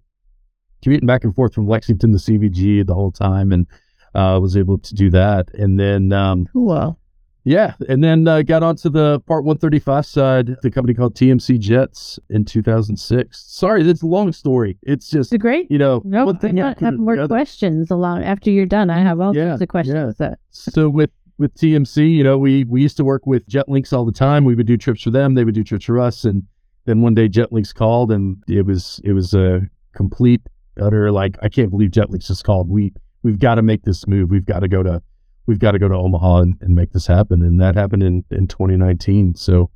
commuting 0.83 1.07
back 1.07 1.25
and 1.25 1.35
forth 1.35 1.55
from 1.55 1.67
Lexington 1.69 2.13
to 2.13 2.19
CVG 2.19 2.87
the 2.87 2.95
whole 2.95 3.11
time, 3.13 3.53
and 3.53 3.67
uh, 4.15 4.39
was 4.41 4.57
able 4.57 4.79
to 4.79 4.95
do 4.95 5.11
that. 5.11 5.53
And 5.55 5.79
then, 5.79 6.13
um, 6.13 6.47
Cool. 6.53 6.99
Yeah, 7.49 7.73
and 7.89 8.05
then 8.05 8.29
uh, 8.29 8.43
got 8.43 8.63
onto 8.63 8.91
the 8.91 9.21
Part 9.21 9.45
135 9.45 10.05
side, 10.05 10.57
the 10.63 10.71
company 10.71 10.93
called 10.93 11.15
TMC 11.15 11.59
Jets 11.59 12.19
in 12.29 12.45
2006. 12.45 13.43
Sorry, 13.47 13.89
it's 13.89 14.03
a 14.03 14.07
long 14.07 14.33
story. 14.33 14.77
It's 14.83 15.09
just, 15.09 15.33
It's 15.33 15.41
great. 15.41 15.71
you 15.71 15.79
know, 15.79 16.03
No, 16.05 16.27
one 16.27 16.39
thing 16.39 16.61
after 16.61 16.85
have 16.85 16.99
more 16.99 17.27
questions 17.27 17.91
along 17.91 18.23
after 18.23 18.51
you're 18.51 18.67
done. 18.67 18.91
I 18.91 19.01
have 19.01 19.19
all 19.19 19.35
Yeah, 19.35 19.51
sorts 19.53 19.63
of 19.63 19.69
questions. 19.69 20.17
that- 20.19 20.39
So 20.51 20.91
with 20.91 21.11
with 21.39 21.55
TMC, 21.55 22.11
you 22.17 22.23
know, 22.25 22.37
we 22.37 22.65
we 22.65 22.83
used 22.83 22.97
to 22.99 23.05
work 23.05 23.25
with 23.27 23.47
JetLinx 23.49 23.93
all 23.93 24.05
the 24.05 24.13
time. 24.13 24.45
We 24.45 24.55
would 24.55 24.67
do 24.67 24.77
trips 24.77 25.03
for 25.03 25.11
them, 25.11 25.35
they 25.35 25.45
would 25.45 25.55
do 25.55 25.65
trips 25.65 25.85
for 25.87 25.99
us, 26.01 26.25
and 26.25 26.43
then 26.85 27.01
one 27.01 27.15
day 27.15 27.29
JetLinx 27.29 27.75
called, 27.75 28.11
and 28.13 28.37
it 28.49 28.67
was 28.67 29.01
it 29.05 29.13
was 29.13 29.33
a 29.35 29.63
complete 29.95 30.43
utter 30.79 31.11
like 31.13 31.39
I 31.43 31.49
can't 31.49 31.71
believe 31.71 31.93
JetLinx 31.93 32.27
just 32.27 32.45
called. 32.45 32.69
We 32.69 32.93
we've 33.23 33.39
got 33.39 33.55
to 33.55 33.63
make 33.63 33.85
this 33.85 34.07
move. 34.07 34.31
We've 34.31 34.45
got 34.45 34.61
to 34.61 34.69
go 34.69 34.83
to 34.83 35.01
we've 35.49 35.59
got 35.59 35.73
to 35.73 35.79
go 35.81 35.89
to 35.89 35.95
Omaha 35.97 36.43
and, 36.43 36.55
and 36.61 36.77
make 36.77 36.93
this 36.93 37.07
happen, 37.09 37.43
and 37.43 37.61
that 37.61 37.75
happened 37.75 38.05
in 38.05 38.25
in 38.31 38.47
2019. 38.47 39.35
So 39.35 39.71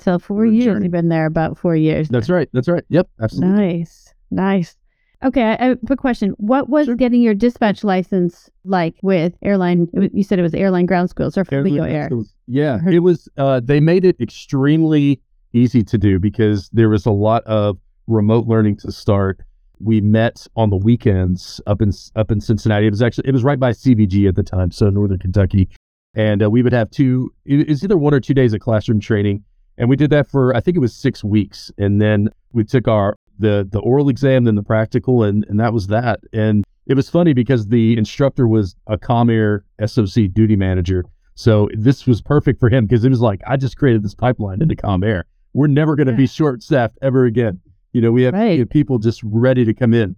So 0.00 0.18
4 0.18 0.44
years. 0.44 0.64
journey. 0.64 0.84
You've 0.86 0.92
been 0.92 1.08
there 1.08 1.24
about 1.24 1.56
four 1.56 1.74
years. 1.76 2.08
that's 2.10 2.28
right. 2.28 2.48
That's 2.52 2.68
right. 2.68 2.84
Yep. 2.90 3.08
Absolutely. 3.22 3.56
Nice. 3.78 4.12
Nice. 4.30 4.76
Okay, 5.24 5.42
I 5.42 5.54
I 5.54 5.64
have 5.68 5.78
a 5.88 5.96
question. 5.96 6.34
What 6.36 6.68
was 6.68 6.84
Sure. 6.86 6.94
getting 6.94 7.22
your 7.22 7.32
dispatch 7.34 7.82
license 7.82 8.50
like 8.64 8.96
with 9.02 9.32
airline? 9.42 9.88
was- 9.94 10.10
You 10.12 10.22
said 10.22 10.38
it 10.38 10.42
was 10.42 10.52
airline 10.52 10.84
ground 10.84 11.08
schools 11.08 11.38
or 11.38 11.44
Flamingo 11.46 11.84
Air. 11.84 12.10
Yeah, 12.46 12.76
heard- 12.78 12.92
it 12.92 12.98
was. 12.98 13.26
Uh, 13.38 13.60
they 13.60 13.80
made 13.80 14.04
it 14.04 14.20
extremely 14.20 15.20
easy 15.54 15.82
to 15.84 15.96
do 15.96 16.18
because 16.18 16.68
there 16.74 16.90
was 16.90 17.06
a 17.06 17.10
lot 17.10 17.42
of 17.44 17.78
remote 18.06 18.46
learning 18.46 18.76
to 18.78 18.92
start. 18.92 19.40
We 19.78 20.00
met 20.00 20.46
on 20.56 20.70
the 20.70 20.76
weekends 20.76 21.60
up 21.66 21.82
in 21.82 21.92
up 22.14 22.30
in 22.30 22.40
Cincinnati. 22.40 22.86
It 22.86 22.90
was 22.90 23.02
actually 23.02 23.28
it 23.28 23.32
was 23.32 23.44
right 23.44 23.58
by 23.58 23.72
CVG 23.72 24.28
at 24.28 24.34
the 24.34 24.42
time, 24.42 24.70
so 24.70 24.88
Northern 24.90 25.18
Kentucky, 25.18 25.68
and 26.14 26.42
uh, 26.42 26.50
we 26.50 26.62
would 26.62 26.72
have 26.72 26.90
two. 26.90 27.32
It 27.44 27.68
was 27.68 27.84
either 27.84 27.96
one 27.96 28.14
or 28.14 28.20
two 28.20 28.34
days 28.34 28.52
of 28.54 28.60
classroom 28.60 29.00
training, 29.00 29.44
and 29.78 29.88
we 29.88 29.96
did 29.96 30.10
that 30.10 30.28
for 30.28 30.54
I 30.56 30.60
think 30.60 30.76
it 30.76 30.80
was 30.80 30.94
six 30.94 31.22
weeks, 31.22 31.70
and 31.78 32.00
then 32.00 32.30
we 32.52 32.64
took 32.64 32.88
our 32.88 33.16
the 33.38 33.68
the 33.70 33.80
oral 33.80 34.08
exam, 34.08 34.44
then 34.44 34.54
the 34.54 34.62
practical, 34.62 35.22
and 35.22 35.44
and 35.48 35.60
that 35.60 35.72
was 35.72 35.88
that. 35.88 36.20
And 36.32 36.64
it 36.86 36.94
was 36.94 37.10
funny 37.10 37.32
because 37.32 37.66
the 37.66 37.96
instructor 37.98 38.46
was 38.46 38.76
a 38.86 38.96
Comair 38.96 39.60
SOC 39.84 40.32
duty 40.32 40.56
manager. 40.56 41.04
So 41.34 41.68
this 41.74 42.06
was 42.06 42.22
perfect 42.22 42.60
for 42.60 42.70
him 42.70 42.86
because 42.86 43.04
it 43.04 43.10
was 43.10 43.20
like, 43.20 43.42
I 43.46 43.56
just 43.56 43.76
created 43.76 44.02
this 44.02 44.14
pipeline 44.14 44.62
into 44.62 44.74
Comair. 44.74 45.24
We're 45.52 45.66
never 45.66 45.96
going 45.96 46.06
to 46.06 46.12
be 46.12 46.26
short 46.26 46.62
staffed 46.62 46.98
ever 47.02 47.24
again. 47.24 47.60
You 47.96 48.02
know, 48.02 48.12
we 48.12 48.24
have, 48.24 48.34
Right. 48.34 48.68
people 48.68 48.98
just 48.98 49.22
ready 49.24 49.64
to 49.64 49.72
come 49.72 49.94
in. 49.94 50.16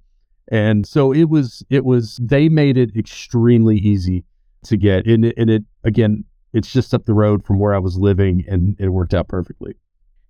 And 0.51 0.85
so 0.85 1.13
it 1.13 1.29
was, 1.29 1.65
it 1.71 1.85
was, 1.85 2.19
they 2.21 2.49
made 2.49 2.77
it 2.77 2.91
extremely 2.97 3.77
easy 3.79 4.25
to 4.65 4.77
get. 4.77 5.07
And 5.07 5.27
it, 5.27 5.35
and 5.39 5.49
it 5.49 5.63
again, 5.85 6.25
it's 6.53 6.73
just 6.73 6.93
up 6.93 7.05
the 7.05 7.15
road 7.15 7.45
from 7.45 7.61
where 7.61 7.73
I 7.73 7.79
was 7.79 7.97
living 7.97 8.45
and 8.49 8.75
it 8.81 8.89
worked 8.89 9.15
out 9.15 9.29
perfectly. 9.29 9.77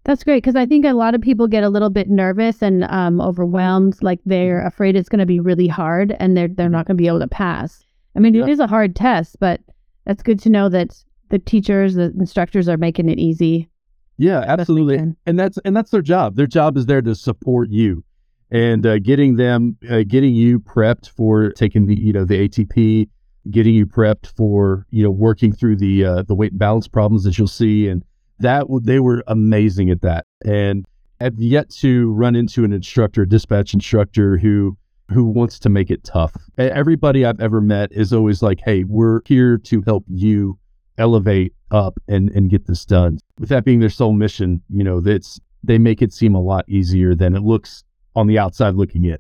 That's 0.05 0.23
great 0.25 0.43
because 0.43 0.57
I 0.57 0.67
think 0.67 0.85
a 0.85 0.93
lot 0.93 1.15
of 1.15 1.23
people 1.23 1.47
get 1.49 1.65
a 1.65 1.71
little 1.71 1.89
bit 1.89 2.11
nervous 2.11 2.61
and 2.61 2.85
um, 2.85 3.19
overwhelmed, 3.19 3.97
like 4.03 4.21
they're 4.27 4.63
afraid 4.67 4.95
it's 4.95 5.09
going 5.09 5.21
to 5.21 5.25
be 5.25 5.41
really 5.41 5.69
hard 5.69 6.15
and 6.21 6.37
they're 6.37 6.49
they're 6.49 6.69
not 6.69 6.85
going 6.87 6.99
to 6.99 7.03
be 7.03 7.09
able 7.09 7.21
to 7.21 7.29
pass. 7.29 7.83
I 8.15 8.19
mean, 8.21 8.35
it 8.35 8.41
Yeah. 8.41 8.49
is 8.53 8.61
a 8.61 8.67
hard 8.67 8.95
test, 8.95 9.39
but 9.41 9.63
that's 10.05 10.23
good 10.23 10.39
to 10.41 10.51
know 10.51 10.69
that 10.69 11.03
the 11.31 11.39
teachers, 11.39 11.95
the 11.95 12.13
instructors 12.21 12.69
are 12.69 12.77
making 12.77 13.09
it 13.09 13.19
easy. 13.19 13.71
Yeah, 14.19 14.41
absolutely. 14.47 15.15
And 15.27 15.39
that's 15.39 15.59
and 15.65 15.77
that's 15.77 15.91
their 15.91 16.03
job. 16.03 16.35
Their 16.35 16.47
job 16.49 16.77
is 16.77 16.87
there 16.87 17.01
to 17.01 17.15
support 17.15 17.71
you 17.71 18.05
and 18.51 18.85
uh, 18.87 18.99
getting 18.99 19.37
them, 19.37 19.77
uh, 19.89 20.03
getting 20.07 20.35
you 20.35 20.61
prepped 20.61 21.11
for 21.11 21.51
taking 21.53 21.87
the 21.87 21.99
you 21.99 22.13
know 22.13 22.25
the 22.25 22.49
ATP, 22.49 23.09
getting 23.51 23.75
you 23.75 23.87
prepped 23.87 24.27
for 24.37 24.87
you 24.91 25.03
know 25.03 25.11
working 25.11 25.53
through 25.53 25.77
the 25.77 26.05
uh, 26.05 26.23
the 26.25 26.35
weight 26.35 26.53
and 26.53 26.59
balance 26.59 26.89
problems 26.89 27.25
that 27.25 27.39
you'll 27.39 27.47
see, 27.47 27.89
and 27.89 28.03
that 28.41 28.67
they 28.83 29.01
were 29.01 29.23
amazing 29.29 29.91
at 29.91 30.03
that. 30.03 30.27
And 30.45 30.85
I've 31.21 31.39
yet 31.39 31.71
to 31.81 32.13
run 32.13 32.37
into 32.37 32.65
an 32.65 32.73
instructor, 32.73 33.25
dispatch 33.25 33.75
instructor 33.75 34.37
who 34.37 34.77
who 35.13 35.25
wants 35.25 35.59
to 35.61 35.69
make 35.69 35.91
it 35.91 36.05
tough. 36.05 36.37
Everybody 36.59 37.25
I've 37.25 37.41
ever 37.41 37.61
met 37.61 37.93
is 37.93 38.13
always 38.13 38.43
like, 38.43 38.61
"Hey, 38.65 38.85
we're 38.85 39.21
here 39.27 39.59
to 39.59 39.83
help 39.83 40.05
you 40.09 40.58
elevate 40.99 41.55
up 41.71 41.99
and 42.09 42.31
and 42.31 42.51
get 42.51 42.67
this 42.67 42.85
done." 42.85 43.19
With 43.39 43.49
that 43.49 43.65
being 43.65 43.81
their 43.81 43.89
sole 43.91 44.13
mission, 44.13 44.61
you 44.69 44.85
know, 44.85 45.01
that's 45.01 45.41
they 45.65 45.79
make 45.79 46.03
it 46.03 46.13
seem 46.13 46.35
a 46.35 46.41
lot 46.41 46.65
easier 46.69 47.15
than 47.15 47.35
it 47.35 47.43
looks 47.43 47.85
on 48.15 48.27
the 48.27 48.39
outside 48.39 48.75
looking 48.75 49.05
in. 49.05 49.19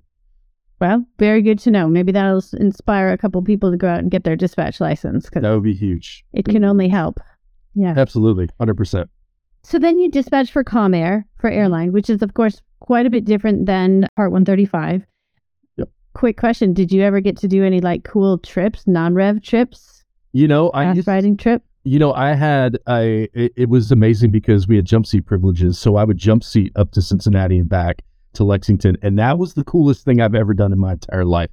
Well, 0.80 1.04
very 1.18 1.42
good 1.42 1.58
to 1.60 1.70
know. 1.72 1.88
Maybe 1.88 2.12
that'll 2.12 2.42
inspire 2.58 3.10
a 3.12 3.18
couple 3.18 3.42
people 3.42 3.70
to 3.72 3.76
go 3.76 3.88
out 3.88 3.98
and 3.98 4.10
get 4.12 4.22
their 4.22 4.36
dispatch 4.36 4.80
license 4.80 5.24
because 5.26 5.42
That 5.42 5.50
would 5.52 5.64
be 5.64 5.74
huge. 5.74 6.24
it 6.32 6.44
can 6.44 6.64
only 6.64 6.88
help. 6.88 7.18
Yeah. 7.74 7.94
Absolutely, 7.96 8.48
hundred 8.60 8.76
percent. 8.76 9.10
So 9.64 9.78
then 9.78 9.98
you 9.98 10.08
dispatch 10.10 10.52
for 10.52 10.62
Comair 10.64 11.24
for 11.40 11.50
airline, 11.50 11.92
which 11.92 12.08
is 12.08 12.22
of 12.22 12.34
course 12.34 12.60
quite 12.80 13.06
a 13.06 13.10
bit 13.10 13.24
different 13.24 13.66
than 13.66 14.06
Part 14.16 14.30
135. 14.30 15.04
Yep. 15.78 15.88
Quick 16.14 16.36
question: 16.36 16.72
Did 16.72 16.92
you 16.92 17.02
ever 17.02 17.20
get 17.20 17.36
to 17.38 17.48
do 17.48 17.64
any 17.64 17.80
like 17.80 18.04
cool 18.04 18.38
trips, 18.38 18.86
non-rev 18.86 19.42
trips, 19.42 20.04
You 20.32 20.46
know, 20.46 20.70
I 20.70 20.92
used, 20.92 21.08
riding 21.08 21.36
trip? 21.36 21.62
You 21.88 21.98
know, 21.98 22.12
I 22.12 22.34
had 22.34 22.78
I 22.86 23.28
It, 23.32 23.52
it 23.56 23.68
was 23.68 23.90
amazing 23.90 24.30
because 24.30 24.68
we 24.68 24.76
had 24.76 24.84
jump 24.84 25.06
seat 25.06 25.22
privileges, 25.22 25.78
so 25.78 25.96
I 25.96 26.04
would 26.04 26.18
jump 26.18 26.44
seat 26.44 26.72
up 26.76 26.92
to 26.92 27.02
Cincinnati 27.02 27.58
and 27.58 27.68
back 27.68 28.02
to 28.34 28.44
Lexington, 28.44 28.96
and 29.02 29.18
that 29.18 29.38
was 29.38 29.54
the 29.54 29.64
coolest 29.64 30.04
thing 30.04 30.20
I've 30.20 30.34
ever 30.34 30.54
done 30.54 30.72
in 30.72 30.78
my 30.78 30.92
entire 30.92 31.24
life. 31.24 31.50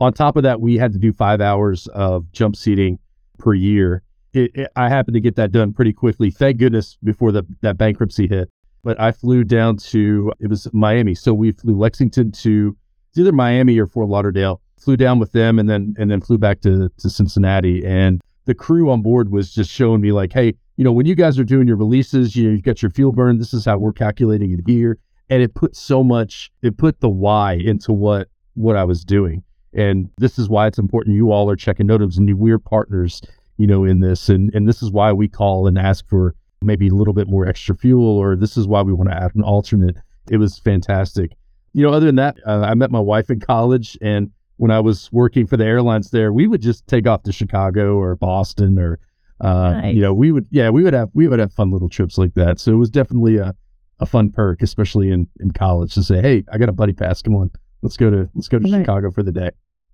On 0.00 0.12
top 0.12 0.36
of 0.36 0.42
that, 0.42 0.60
we 0.60 0.76
had 0.76 0.92
to 0.92 0.98
do 0.98 1.12
five 1.12 1.40
hours 1.40 1.86
of 1.88 2.30
jump 2.32 2.56
seating 2.56 2.98
per 3.38 3.54
year. 3.54 4.02
It, 4.32 4.50
it, 4.54 4.70
I 4.74 4.88
happened 4.88 5.14
to 5.14 5.20
get 5.20 5.36
that 5.36 5.52
done 5.52 5.72
pretty 5.72 5.92
quickly. 5.92 6.30
Thank 6.30 6.58
goodness 6.58 6.98
before 7.04 7.30
the 7.30 7.44
that 7.60 7.76
bankruptcy 7.76 8.26
hit. 8.26 8.50
But 8.82 9.00
I 9.00 9.12
flew 9.12 9.44
down 9.44 9.76
to 9.76 10.32
it 10.40 10.48
was 10.48 10.66
Miami, 10.72 11.14
so 11.14 11.34
we 11.34 11.52
flew 11.52 11.76
Lexington 11.76 12.32
to 12.32 12.76
either 13.16 13.32
Miami 13.32 13.78
or 13.78 13.86
Fort 13.86 14.08
Lauderdale. 14.08 14.60
Flew 14.80 14.96
down 14.96 15.18
with 15.18 15.32
them, 15.32 15.58
and 15.58 15.68
then 15.68 15.94
and 15.98 16.10
then 16.10 16.20
flew 16.20 16.38
back 16.38 16.60
to 16.62 16.90
to 16.98 17.10
Cincinnati. 17.10 17.84
And 17.84 18.20
the 18.46 18.54
crew 18.54 18.90
on 18.90 19.02
board 19.02 19.30
was 19.30 19.52
just 19.52 19.70
showing 19.70 20.00
me 20.00 20.12
like, 20.12 20.32
hey, 20.32 20.54
you 20.76 20.84
know, 20.84 20.92
when 20.92 21.06
you 21.06 21.14
guys 21.14 21.38
are 21.38 21.44
doing 21.44 21.68
your 21.68 21.76
releases, 21.76 22.34
you 22.34 22.44
know, 22.44 22.50
you've 22.50 22.62
got 22.62 22.82
your 22.82 22.90
fuel 22.90 23.12
burn. 23.12 23.38
This 23.38 23.54
is 23.54 23.64
how 23.64 23.78
we're 23.78 23.92
calculating 23.92 24.52
it 24.52 24.60
here, 24.66 24.98
and 25.30 25.42
it 25.42 25.54
put 25.54 25.76
so 25.76 26.02
much. 26.02 26.50
It 26.62 26.76
put 26.76 27.00
the 27.00 27.08
why 27.08 27.54
into 27.54 27.92
what 27.92 28.28
what 28.54 28.76
I 28.76 28.84
was 28.84 29.04
doing, 29.04 29.42
and 29.72 30.10
this 30.18 30.38
is 30.38 30.48
why 30.48 30.66
it's 30.66 30.78
important. 30.78 31.16
You 31.16 31.30
all 31.30 31.48
are 31.50 31.56
checking 31.56 31.86
NOTAMs, 31.86 32.18
and 32.18 32.38
we're 32.38 32.58
partners, 32.58 33.22
you 33.56 33.66
know, 33.66 33.84
in 33.84 34.00
this, 34.00 34.28
and 34.28 34.52
and 34.54 34.68
this 34.68 34.82
is 34.82 34.90
why 34.90 35.12
we 35.12 35.28
call 35.28 35.66
and 35.66 35.78
ask 35.78 36.06
for 36.08 36.34
maybe 36.60 36.88
a 36.88 36.94
little 36.94 37.14
bit 37.14 37.28
more 37.28 37.46
extra 37.46 37.76
fuel, 37.76 38.18
or 38.18 38.34
this 38.36 38.56
is 38.56 38.66
why 38.66 38.82
we 38.82 38.92
want 38.92 39.10
to 39.10 39.16
add 39.16 39.34
an 39.34 39.42
alternate. 39.42 39.96
It 40.30 40.38
was 40.38 40.58
fantastic. 40.58 41.32
You 41.72 41.82
know, 41.82 41.92
other 41.92 42.06
than 42.06 42.16
that, 42.16 42.36
uh, 42.46 42.60
I 42.60 42.74
met 42.74 42.90
my 42.90 43.00
wife 43.00 43.30
in 43.30 43.40
college, 43.40 43.96
and 44.00 44.30
when 44.56 44.70
I 44.70 44.80
was 44.80 45.10
working 45.12 45.46
for 45.46 45.56
the 45.56 45.64
airlines 45.64 46.10
there, 46.10 46.32
we 46.32 46.46
would 46.46 46.62
just 46.62 46.86
take 46.86 47.06
off 47.06 47.22
to 47.24 47.32
Chicago 47.32 47.96
or 47.96 48.14
Boston 48.16 48.78
or, 48.78 48.98
uh, 49.40 49.72
Nice. 49.72 49.94
you 49.94 50.00
know, 50.00 50.14
we 50.14 50.30
would, 50.32 50.46
yeah, 50.50 50.70
we 50.70 50.82
would 50.84 50.94
have, 50.94 51.10
we 51.14 51.26
would 51.28 51.38
have 51.40 51.52
fun 51.52 51.70
little 51.70 51.88
trips 51.88 52.16
like 52.18 52.34
that. 52.34 52.60
So 52.60 52.72
it 52.72 52.76
was 52.76 52.90
definitely 52.90 53.36
a, 53.38 53.54
a 54.00 54.06
fun 54.06 54.30
perk, 54.30 54.62
especially 54.62 55.10
in, 55.10 55.26
in 55.40 55.50
college 55.52 55.94
to 55.94 56.02
say, 56.02 56.20
Hey, 56.22 56.44
I 56.52 56.58
got 56.58 56.68
a 56.68 56.72
buddy 56.72 56.92
pass. 56.92 57.20
Come 57.22 57.34
on, 57.34 57.50
let's 57.82 57.96
go 57.96 58.10
to, 58.10 58.28
let's 58.34 58.48
go 58.48 58.58
to 58.58 58.64
Right. 58.70 58.80
Chicago 58.80 59.10
for 59.10 59.22
the 59.22 59.32
day. 59.32 59.50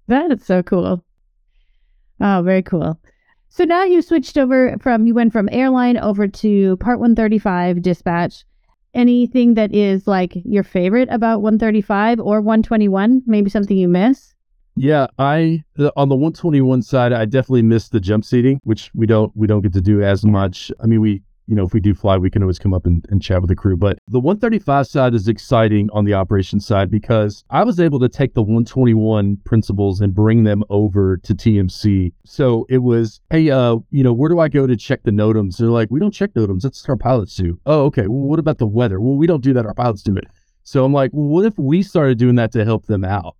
That 0.09 0.31
is 0.31 0.45
so 0.45 0.63
cool. 0.63 1.03
Oh, 2.21 2.43
very 2.45 2.63
cool. 2.63 2.99
So 3.49 3.65
now 3.65 3.85
you 3.85 4.03
switched 4.03 4.37
over 4.39 4.77
from 4.81 5.07
you 5.07 5.15
went 5.15 5.33
from 5.33 5.49
airline 5.51 5.97
over 5.97 6.29
to 6.29 6.77
Part 6.77 7.01
135 7.01 7.83
dispatch. 7.83 8.45
Anything 8.93 9.55
that 9.55 9.75
is 9.75 10.07
like 10.07 10.33
your 10.45 10.63
favorite 10.65 11.09
about 11.11 11.43
135 11.43 12.21
or 12.21 12.41
121? 12.41 13.23
Maybe 13.27 13.49
something 13.51 13.77
you 13.77 13.89
miss? 13.89 14.35
Yeah, 14.81 15.09
I 15.19 15.63
the- 15.75 15.93
on 15.95 16.09
the 16.09 16.17
121 16.17 16.81
side, 16.81 17.13
I 17.13 17.27
definitely 17.27 17.61
miss 17.61 17.91
the 17.91 18.01
jump 18.01 18.25
seating, 18.25 18.61
which 18.65 18.91
we 18.95 19.05
don't 19.07 19.31
we 19.37 19.47
don't 19.47 19.61
get 19.61 19.75
to 19.75 19.81
do 19.83 20.03
as 20.03 20.25
much. 20.25 20.73
I 20.81 20.87
mean, 20.87 21.03
we 21.03 21.23
you 21.47 21.55
know 21.55 21.67
if 21.67 21.75
we 21.75 21.81
do 21.81 21.93
fly, 21.93 22.17
we 22.17 22.31
can 22.31 22.43
always 22.43 22.59
come 22.59 22.73
up 22.73 22.87
and, 22.87 23.05
and 23.11 23.21
chat 23.21 23.43
with 23.43 23.51
the 23.51 23.55
crew. 23.55 23.77
But 23.77 23.99
the 24.09 24.21
135 24.21 24.87
side 24.87 25.13
is 25.13 25.29
exciting 25.29 25.91
on 25.93 26.07
the 26.07 26.15
operations 26.15 26.65
side 26.65 26.91
because 26.91 27.45
I 27.51 27.63
was 27.63 27.79
able 27.79 28.01
to 28.01 28.09
take 28.09 28.33
the 28.33 28.41
121 28.41 29.37
principles 29.45 30.01
and 30.01 30.15
bring 30.15 30.45
them 30.45 30.65
over 30.71 31.19
to 31.19 31.35
TMC. 31.35 32.15
So 32.25 32.65
it 32.71 32.79
was, 32.79 33.21
hey, 33.29 33.51
uh, 33.51 33.77
you 33.91 34.03
know, 34.03 34.15
where 34.15 34.31
do 34.31 34.39
I 34.39 34.49
go 34.49 34.67
to 34.67 34.77
check 34.79 35.03
the 35.03 35.11
NOTAMs? 35.11 35.59
They're 35.59 35.69
like, 35.69 35.91
we 35.91 36.01
don't 36.01 36.11
check 36.11 36.33
NOTAMs. 36.33 36.63
That's 36.63 36.89
our 36.89 36.97
pilots 36.97 37.37
do. 37.37 37.61
Oh, 37.67 37.85
okay. 37.87 38.07
Well, 38.07 38.29
what 38.29 38.39
about 38.39 38.57
the 38.57 38.67
weather? 38.67 38.99
Well, 38.99 39.17
we 39.17 39.27
don't 39.27 39.45
do 39.45 39.53
that. 39.53 39.67
Our 39.67 39.75
pilots 39.75 40.03
do 40.03 40.17
it. 40.17 40.25
So 40.63 40.87
I'm 40.87 40.93
like, 40.95 41.11
well, 41.13 41.27
what 41.27 41.45
if 41.45 41.59
we 41.59 41.83
started 41.83 42.17
doing 42.17 42.37
that 42.37 42.53
to 42.53 42.65
help 42.65 42.87
them 42.87 43.05
out? 43.05 43.37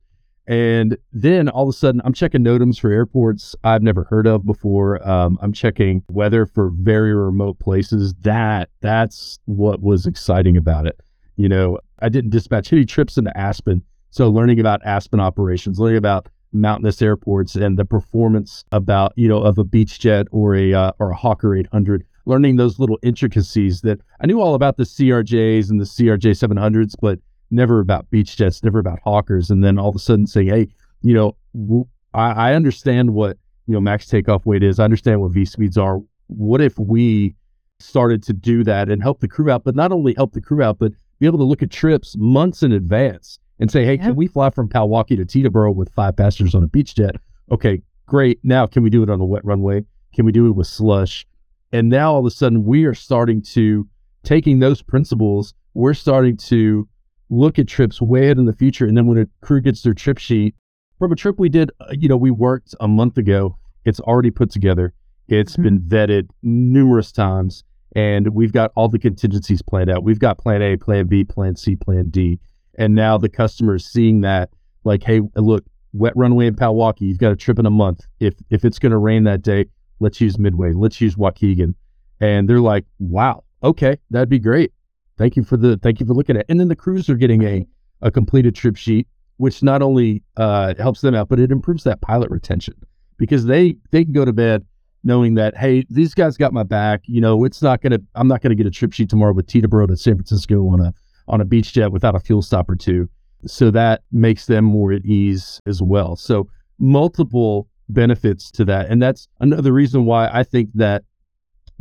And 0.51 0.99
then 1.13 1.49
all 1.49 1.63
of 1.63 1.69
a 1.69 1.73
sudden, 1.73 2.03
I'm 2.05 2.13
checking 2.13 2.43
NOTAMs 2.43 2.81
for 2.81 2.91
airports 2.91 3.55
I've 3.63 3.85
never 3.85 4.03
heard 4.03 4.27
of 4.27 4.45
before. 4.45 5.01
Um, 5.09 5.39
I'm 5.41 5.53
checking 5.53 6.03
weather 6.11 6.45
for 6.45 6.71
very 6.75 7.15
remote 7.15 7.61
places. 7.61 8.15
That 8.23 8.69
that's 8.81 9.39
what 9.45 9.81
was 9.81 10.07
exciting 10.07 10.57
about 10.57 10.89
it. 10.89 10.99
You 11.37 11.49
know, 11.49 11.79
I 12.01 12.09
didn't 12.09 12.31
dispatch 12.31 12.73
any 12.73 12.85
trips 12.85 13.17
into 13.17 13.35
Aspen, 13.39 13.81
so 14.11 14.29
learning 14.29 14.59
about 14.59 14.85
Aspen 14.85 15.21
operations, 15.21 15.79
learning 15.79 15.99
about 15.99 16.29
mountainous 16.53 17.01
airports 17.01 17.55
and 17.55 17.79
the 17.79 17.85
performance 17.85 18.65
about 18.73 19.13
you 19.15 19.29
know 19.29 19.41
of 19.41 19.57
a 19.57 19.65
Beechjet 19.65 20.27
or 20.33 20.57
a 20.57 20.75
uh, 20.75 20.91
or 20.99 21.13
a 21.13 21.17
Hawker 21.17 21.55
800. 21.55 22.05
Learning 22.27 22.57
those 22.57 22.81
little 22.81 22.99
intricacies 23.05 23.83
that 23.83 24.01
I 24.21 24.27
knew 24.27 24.41
all 24.41 24.57
about 24.57 24.79
the 24.79 24.83
CRJs 24.83 25.71
and 25.71 25.81
the 25.81 25.85
CRJ 25.85 26.33
700s, 26.33 26.95
but 27.01 27.21
never 27.51 27.81
about 27.81 28.11
Beechjets, 28.11 28.63
never 28.63 28.79
about 28.79 29.01
hawkers, 29.05 29.51
and 29.51 29.63
then 29.65 29.79
all 29.79 29.89
of 29.89 29.97
a 29.97 29.99
sudden 29.99 30.27
saying, 30.27 30.49
"Hey, 30.49 30.69
you 31.03 31.15
know, 31.15 31.37
w- 31.55 31.87
I, 32.15 32.51
I 32.51 32.55
understand 32.55 33.15
what 33.15 33.39
you 33.67 33.75
know 33.75 33.81
max 33.81 34.07
takeoff 34.07 34.47
weight 34.47 34.63
is. 34.63 34.79
I 34.79 34.85
understand 34.85 35.21
what 35.21 35.33
V 35.33 35.45
speeds 35.45 35.77
are. 35.79 36.01
What 36.29 36.61
if 36.61 36.79
we 36.79 37.35
started 37.79 38.23
to 38.25 38.33
do 38.33 38.63
that 38.65 38.89
and 38.91 39.03
help 39.03 39.21
the 39.21 39.29
crew 39.29 39.51
out, 39.51 39.65
but 39.65 39.75
not 39.75 39.91
only 39.93 40.15
help 40.15 40.33
the 40.33 40.41
crew 40.41 40.63
out, 40.63 40.79
but 40.79 40.93
be 41.19 41.27
able 41.27 41.39
to 41.39 41.45
look 41.45 41.63
at 41.63 41.71
trips 41.71 42.15
months 42.19 42.63
in 42.63 42.73
advance 42.73 43.39
and 43.59 43.71
say, 43.71 43.85
"Hey, 43.85 43.95
Yep. 43.95 44.01
can 44.03 44.17
we 44.17 44.27
fly 44.27 44.51
from 44.51 44.69
Palwaukee 44.69 45.17
to 45.17 45.25
Teterboro 45.25 45.75
with 45.75 45.91
five 45.93 46.17
passengers 46.17 46.55
on 46.55 46.63
a 46.63 46.69
Beechjet? 46.69 47.17
Okay, 47.51 47.83
great. 48.07 48.39
Now, 48.43 48.67
can 48.67 48.83
we 48.83 48.91
do 48.91 49.03
it 49.03 49.11
on 49.11 49.21
a 49.21 49.25
wet 49.25 49.45
runway? 49.45 49.85
Can 50.15 50.25
we 50.25 50.33
do 50.33 50.47
it 50.47 50.53
with 50.53 50.67
slush?" 50.67 51.27
And 51.73 51.89
now 51.89 52.13
all 52.15 52.21
of 52.21 52.27
a 52.27 52.31
sudden, 52.31 52.65
we 52.65 52.85
are 52.85 52.95
starting 52.95 53.41
to 53.55 53.87
taking 54.25 54.59
those 54.59 54.83
principles. 54.83 55.55
We're 55.75 55.95
starting 55.95 56.37
to 56.37 56.87
look 57.31 57.59
at 57.59 57.69
trips 57.69 58.01
way 58.03 58.25
ahead 58.25 58.39
in 58.39 58.45
the 58.45 58.53
future. 58.53 58.87
And 58.87 58.97
then 58.97 59.07
when 59.07 59.19
a 59.19 59.27
crew 59.41 59.61
gets 59.61 59.83
their 59.83 59.95
trip 59.95 60.19
sheet 60.19 60.55
from 60.99 61.13
a 61.13 61.17
trip 61.17 61.39
we 61.39 61.49
did, 61.49 61.71
uh, 61.81 61.87
you 61.93 62.09
know, 62.09 62.17
we 62.17 62.31
worked 62.31 62.75
a 62.81 62.89
month 62.89 63.17
ago, 63.17 63.57
it's 63.85 64.01
already 64.01 64.31
put 64.31 64.51
together. 64.51 64.93
It's 65.29 65.57
Mhm. 65.57 65.63
been 65.63 65.81
vetted 65.81 66.29
numerous 66.43 67.13
times, 67.13 67.65
and 67.95 68.29
we've 68.35 68.53
got 68.53 68.73
all 68.75 68.89
the 68.89 68.99
contingencies 68.99 69.63
planned 69.63 69.89
out. 69.89 70.03
We've 70.05 70.19
got 70.19 70.39
plan 70.39 70.61
A, 70.61 70.77
plan 70.77 71.07
B, 71.07 71.25
plan 71.25 71.57
C, 71.57 71.77
plan 71.77 72.11
D. 72.11 72.39
And 72.77 72.95
now 72.95 73.17
the 73.17 73.29
customer 73.29 73.77
is 73.77 73.85
seeing 73.85 74.21
that, 74.23 74.51
like, 74.85 75.03
hey, 75.03 75.21
look, 75.37 75.65
wet 75.93 76.13
runway 76.17 76.47
in 76.47 76.55
Palwaukee, 76.57 77.03
you've 77.03 77.19
got 77.19 77.33
a 77.33 77.37
trip 77.37 77.59
in 77.59 77.67
a 77.67 77.71
month. 77.71 78.07
If 78.19 78.35
if 78.51 78.65
it's 78.65 78.79
going 78.79 78.93
to 78.93 78.99
rain 78.99 79.25
that 79.25 79.43
day, 79.43 79.67
let's 80.01 80.21
use 80.21 80.39
Midway, 80.39 80.73
let's 80.73 81.01
use 81.01 81.15
Waukegan. 81.17 81.75
And 82.21 82.49
they're 82.49 82.61
like, 82.61 82.87
wow, 82.99 83.45
okay, 83.63 83.97
that'd 84.11 84.29
be 84.29 84.39
great. 84.39 84.73
Thank 85.21 85.37
you 85.37 85.45
for 85.45 85.59
the 85.59 85.77
thank 85.77 86.01
you 86.01 86.07
for 86.07 86.15
looking 86.15 86.37
at. 86.37 86.41
it. 86.41 86.47
And 86.49 86.59
then 86.59 86.69
the 86.69 86.77
crews 86.77 87.11
are 87.11 87.15
getting 87.15 87.43
a 87.45 87.67
a 88.01 88.11
completed 88.11 88.55
trip 88.55 88.75
sheet, 88.75 89.07
which 89.37 89.63
not 89.63 89.83
only 89.83 90.23
uh, 90.39 90.73
helps 90.79 91.03
them 91.03 91.15
out, 91.15 91.29
but 91.29 91.39
it 91.39 91.53
improves 91.53 91.85
that 91.85 92.01
pilot 92.01 92.31
retention 92.31 92.73
because 93.19 93.45
they 93.45 93.77
they 93.91 94.03
can 94.03 94.15
go 94.15 94.25
to 94.25 94.33
bed 94.33 94.65
knowing 95.05 95.35
that 95.35 95.55
hey, 95.59 95.85
these 95.91 96.15
guys 96.15 96.39
got 96.39 96.55
my 96.55 96.63
back. 96.63 97.03
You 97.05 97.21
know, 97.21 97.45
it's 97.45 97.61
not 97.61 97.83
gonna 97.83 97.99
I'm 98.15 98.29
not 98.29 98.41
gonna 98.41 98.55
get 98.55 98.67
a 98.67 98.71
trip 98.71 98.95
sheet 98.95 99.11
tomorrow 99.11 99.35
with 99.35 99.47
Teterboro 99.47 99.89
to 99.89 99.97
San 99.99 100.15
Francisco 100.15 100.67
on 100.69 100.81
a 100.81 100.95
on 101.29 101.43
a 101.43 101.45
Beechjet 101.45 101.93
without 101.93 102.15
a 102.15 102.21
fuel 102.21 102.41
stop 102.41 102.71
or 102.71 102.77
two. 102.77 103.07
So 103.47 103.71
that 103.73 104.05
makes 104.13 104.47
them 104.47 104.65
more 104.65 104.91
at 104.91 105.05
ease 105.05 105.61
as 105.67 105.83
well. 105.83 106.17
So 106.17 106.49
multiple 106.79 107.69
benefits 107.91 108.51
to 108.53 108.65
that, 108.65 108.89
and 108.89 109.03
that's 109.03 109.29
another 109.41 109.75
reason 109.75 110.07
why 110.07 110.31
I 110.33 110.45
think 110.45 110.71
that 110.77 111.05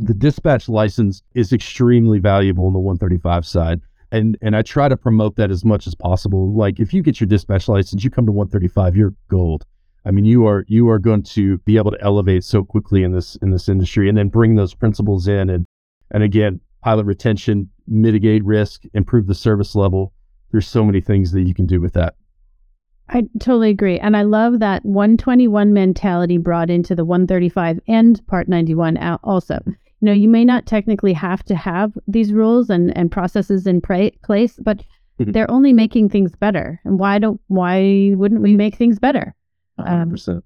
the 0.00 0.14
dispatch 0.14 0.68
license 0.68 1.22
is 1.34 1.52
extremely 1.52 2.18
valuable 2.18 2.66
on 2.66 2.72
the 2.72 2.78
135 2.78 3.46
side 3.46 3.80
and 4.12 4.36
and 4.42 4.56
I 4.56 4.62
try 4.62 4.88
to 4.88 4.96
promote 4.96 5.36
that 5.36 5.50
as 5.50 5.64
much 5.64 5.86
as 5.86 5.94
possible. 5.94 6.52
Like 6.52 6.80
if 6.80 6.92
you 6.92 7.02
get 7.02 7.20
your 7.20 7.28
dispatch 7.28 7.68
license, 7.68 8.02
you 8.02 8.10
come 8.10 8.26
to 8.26 8.32
135, 8.32 8.96
you're 8.96 9.14
gold. 9.28 9.64
I 10.04 10.10
mean, 10.10 10.24
you 10.24 10.46
are 10.46 10.64
you 10.68 10.88
are 10.88 10.98
going 10.98 11.22
to 11.24 11.58
be 11.58 11.76
able 11.76 11.90
to 11.90 12.00
elevate 12.00 12.44
so 12.44 12.64
quickly 12.64 13.02
in 13.02 13.12
this 13.12 13.36
in 13.36 13.50
this 13.50 13.68
industry, 13.68 14.08
and 14.08 14.16
then 14.16 14.28
bring 14.28 14.56
those 14.56 14.74
principles 14.74 15.28
in, 15.28 15.50
and 15.50 15.66
and 16.10 16.22
again, 16.22 16.60
pilot 16.82 17.04
retention, 17.04 17.70
mitigate 17.86 18.44
risk, 18.44 18.82
improve 18.94 19.26
the 19.26 19.34
service 19.34 19.74
level. 19.74 20.12
There's 20.50 20.66
so 20.66 20.84
many 20.84 21.00
things 21.00 21.32
that 21.32 21.42
you 21.42 21.54
can 21.54 21.66
do 21.66 21.80
with 21.80 21.92
that. 21.92 22.14
I 23.08 23.24
totally 23.40 23.70
agree. 23.70 23.98
And 23.98 24.16
I 24.16 24.22
love 24.22 24.60
that 24.60 24.84
121 24.84 25.72
mentality 25.72 26.38
brought 26.38 26.70
into 26.70 26.94
the 26.94 27.04
135 27.04 27.80
and 27.88 28.24
Part 28.26 28.48
91 28.48 28.96
out 28.96 29.20
also. 29.24 29.60
You 30.00 30.06
know, 30.06 30.12
you 30.12 30.28
may 30.28 30.44
not 30.44 30.66
technically 30.66 31.12
have 31.12 31.42
to 31.44 31.54
have 31.54 31.92
these 32.08 32.32
rules 32.32 32.70
and, 32.70 32.96
and 32.96 33.10
processes 33.10 33.66
in 33.66 33.80
pra- 33.80 34.10
place, 34.22 34.58
but 34.62 34.82
Mhm. 35.20 35.32
they're 35.34 35.50
only 35.50 35.72
making 35.74 36.08
things 36.08 36.34
better. 36.34 36.80
And 36.84 36.98
why 36.98 37.18
don't 37.18 37.40
why 37.48 38.12
wouldn't 38.16 38.40
we 38.40 38.56
make 38.56 38.76
things 38.76 38.98
better? 38.98 39.34
Um, 39.78 40.10
100%. 40.12 40.42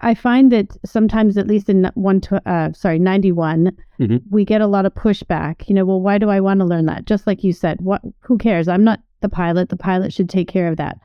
I 0.00 0.14
find 0.14 0.52
that 0.52 0.76
sometimes, 0.84 1.36
at 1.36 1.48
least 1.48 1.68
in 1.68 1.90
one, 1.94 2.20
tw- 2.20 2.46
uh, 2.46 2.72
sorry, 2.72 2.98
ninety-one, 3.00 3.72
Mhm. 3.98 4.22
we 4.30 4.44
get 4.44 4.60
a 4.60 4.66
lot 4.66 4.86
of 4.86 4.94
pushback. 4.94 5.68
You 5.68 5.74
know, 5.74 5.84
well, 5.84 6.00
why 6.00 6.18
do 6.18 6.28
I 6.28 6.40
want 6.40 6.60
to 6.60 6.66
learn 6.66 6.86
that? 6.86 7.04
Just 7.06 7.26
like 7.26 7.42
you 7.42 7.52
said, 7.52 7.80
what? 7.80 8.02
Who 8.20 8.38
cares? 8.38 8.68
I'm 8.68 8.84
not 8.84 9.00
the 9.22 9.28
pilot. 9.28 9.70
The 9.70 9.76
pilot 9.76 10.12
should 10.12 10.28
take 10.28 10.46
care 10.46 10.68
of 10.68 10.76
that. 10.76 10.98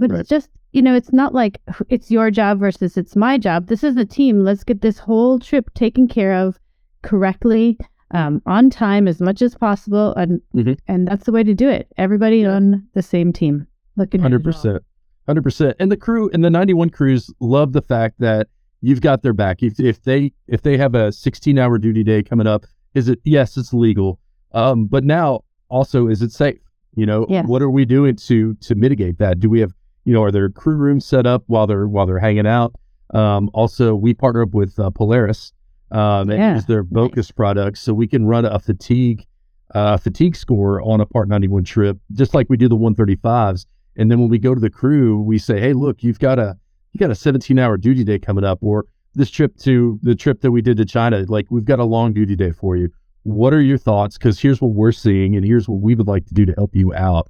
But 0.00 0.10
Right. 0.10 0.20
it's 0.20 0.28
just, 0.28 0.50
you 0.72 0.82
know, 0.82 0.94
it's 0.96 1.12
not 1.12 1.32
like 1.34 1.60
it's 1.90 2.10
your 2.10 2.30
job 2.32 2.58
versus 2.58 2.96
it's 2.96 3.14
my 3.14 3.38
job. 3.38 3.66
This 3.66 3.84
is 3.84 3.96
a 3.96 4.04
team. 4.04 4.40
Let's 4.40 4.64
get 4.64 4.80
this 4.80 4.98
whole 4.98 5.38
trip 5.38 5.72
taken 5.74 6.08
care 6.08 6.34
of 6.34 6.58
correctly, 7.02 7.78
um, 8.12 8.42
on 8.46 8.70
time 8.70 9.06
as 9.08 9.20
much 9.20 9.42
as 9.42 9.54
possible, 9.54 10.14
and 10.14 10.40
Mhm. 10.54 10.78
and 10.88 11.06
that's 11.08 11.26
the 11.26 11.32
way 11.32 11.42
to 11.42 11.54
do 11.54 11.68
it. 11.68 11.88
Everybody 11.96 12.44
on 12.44 12.86
the 12.94 13.02
same 13.02 13.32
team. 13.32 13.66
Looking 13.96 14.20
at. 14.20 14.22
Hundred 14.22 14.44
percent, 14.44 14.82
hundred 15.26 15.42
percent. 15.42 15.76
And 15.78 15.90
the 15.92 15.96
crew 15.96 16.30
and 16.32 16.44
the 16.44 16.50
ninety 16.50 16.74
one 16.74 16.90
crews 16.90 17.30
love 17.40 17.72
the 17.72 17.82
fact 17.82 18.16
that 18.20 18.48
you've 18.80 19.00
got 19.00 19.22
their 19.22 19.32
back. 19.32 19.62
If 19.62 19.78
if 19.80 20.02
they 20.02 20.32
if 20.48 20.62
they 20.62 20.76
have 20.78 20.94
a 20.94 21.12
sixteen 21.12 21.58
hour 21.58 21.78
duty 21.78 22.02
day 22.04 22.22
coming 22.22 22.46
up, 22.46 22.64
is 22.94 23.08
it 23.08 23.20
yes, 23.24 23.56
it's 23.56 23.72
legal. 23.72 24.18
Um, 24.52 24.86
but 24.86 25.04
now 25.04 25.40
also 25.68 26.08
is 26.08 26.22
it 26.22 26.32
safe? 26.32 26.58
You 26.96 27.06
know, 27.06 27.26
what 27.46 27.62
are 27.62 27.70
we 27.70 27.84
doing 27.84 28.16
to 28.16 28.54
to 28.54 28.74
mitigate 28.74 29.18
that? 29.18 29.38
Do 29.40 29.48
we 29.50 29.60
have 29.60 29.72
you 30.04 30.12
know 30.12 30.22
are 30.22 30.32
there 30.32 30.48
crew 30.48 30.76
rooms 30.76 31.04
set 31.06 31.26
up 31.26 31.44
while 31.46 31.66
they're 31.66 31.86
while 31.86 32.06
they're 32.06 32.18
hanging 32.18 32.46
out? 32.46 32.74
Um, 33.12 33.50
also, 33.54 33.94
we 33.94 34.14
partner 34.14 34.42
up 34.42 34.54
with 34.54 34.78
uh, 34.78 34.90
Polaris 34.90 35.52
um, 35.90 36.30
and 36.30 36.38
Yeah, 36.38 36.54
use 36.54 36.66
their 36.66 36.82
Vocus 36.82 37.30
products, 37.30 37.80
so 37.80 37.92
we 37.92 38.06
can 38.06 38.26
run 38.26 38.44
a 38.44 38.58
fatigue 38.58 39.26
uh, 39.74 39.96
fatigue 39.96 40.34
score 40.34 40.82
on 40.82 41.00
a 41.00 41.06
Part 41.06 41.28
91 41.28 41.64
trip, 41.64 41.98
just 42.12 42.34
like 42.34 42.48
we 42.50 42.56
do 42.56 42.68
the 42.68 42.76
135s. 42.76 43.66
And 43.96 44.10
then 44.10 44.18
when 44.18 44.28
we 44.28 44.38
go 44.38 44.54
to 44.54 44.60
the 44.60 44.70
crew, 44.70 45.20
we 45.20 45.38
say, 45.38 45.60
"Hey, 45.60 45.72
look, 45.72 46.02
you've 46.02 46.18
got 46.18 46.38
a 46.38 46.56
you 46.92 46.98
got 46.98 47.10
a 47.10 47.14
17 47.14 47.58
hour 47.58 47.76
duty 47.76 48.04
day 48.04 48.18
coming 48.18 48.44
up, 48.44 48.58
or 48.62 48.86
this 49.14 49.30
trip 49.30 49.56
to 49.58 49.98
the 50.02 50.14
trip 50.14 50.40
that 50.40 50.50
we 50.50 50.62
did 50.62 50.76
to 50.76 50.84
China, 50.84 51.24
like 51.28 51.46
we've 51.50 51.64
got 51.64 51.78
a 51.78 51.84
long 51.84 52.12
duty 52.12 52.36
day 52.36 52.52
for 52.52 52.76
you. 52.76 52.88
What 53.24 53.52
are 53.52 53.60
your 53.60 53.78
thoughts? 53.78 54.16
Because 54.16 54.40
here's 54.40 54.60
what 54.60 54.72
we're 54.72 54.92
seeing, 54.92 55.36
and 55.36 55.44
here's 55.44 55.68
what 55.68 55.80
we 55.80 55.94
would 55.94 56.06
like 56.06 56.26
to 56.26 56.34
do 56.34 56.46
to 56.46 56.52
help 56.52 56.74
you 56.74 56.94
out 56.94 57.28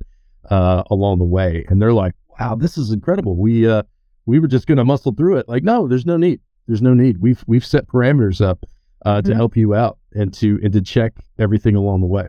uh, 0.50 0.83
along 0.90 1.19
the 1.19 1.25
way." 1.25 1.64
And 1.69 1.81
they're 1.81 1.93
like, 1.93 2.14
"Wow, 2.38 2.55
this 2.55 2.79
is 2.79 2.90
incredible. 2.93 3.37
We 3.37 3.69
uh, 3.69 3.83
we 4.26 4.38
were 4.38 4.49
just 4.49 4.67
going 4.67 4.79
to 4.79 4.85
muscle 4.85 5.12
through 5.12 5.38
it. 5.38 5.49
Like, 5.49 5.64
no, 5.64 5.88
there's 5.88 6.07
no 6.07 6.17
need. 6.17 6.40
There's 6.71 6.83
no 6.83 6.95
need. 6.95 7.19
We've 7.19 7.43
we've 7.49 7.65
set 7.65 7.89
parameters 7.89 8.41
up 8.41 8.65
uh, 9.05 9.21
to 9.23 9.31
Mhm. 9.33 9.35
help 9.35 9.57
you 9.57 9.75
out 9.75 9.99
and 10.15 10.33
to 10.35 10.61
and 10.62 10.73
to 10.73 10.81
check 10.81 11.15
everything 11.37 11.75
along 11.75 12.00
the 12.00 12.07
way." 12.07 12.29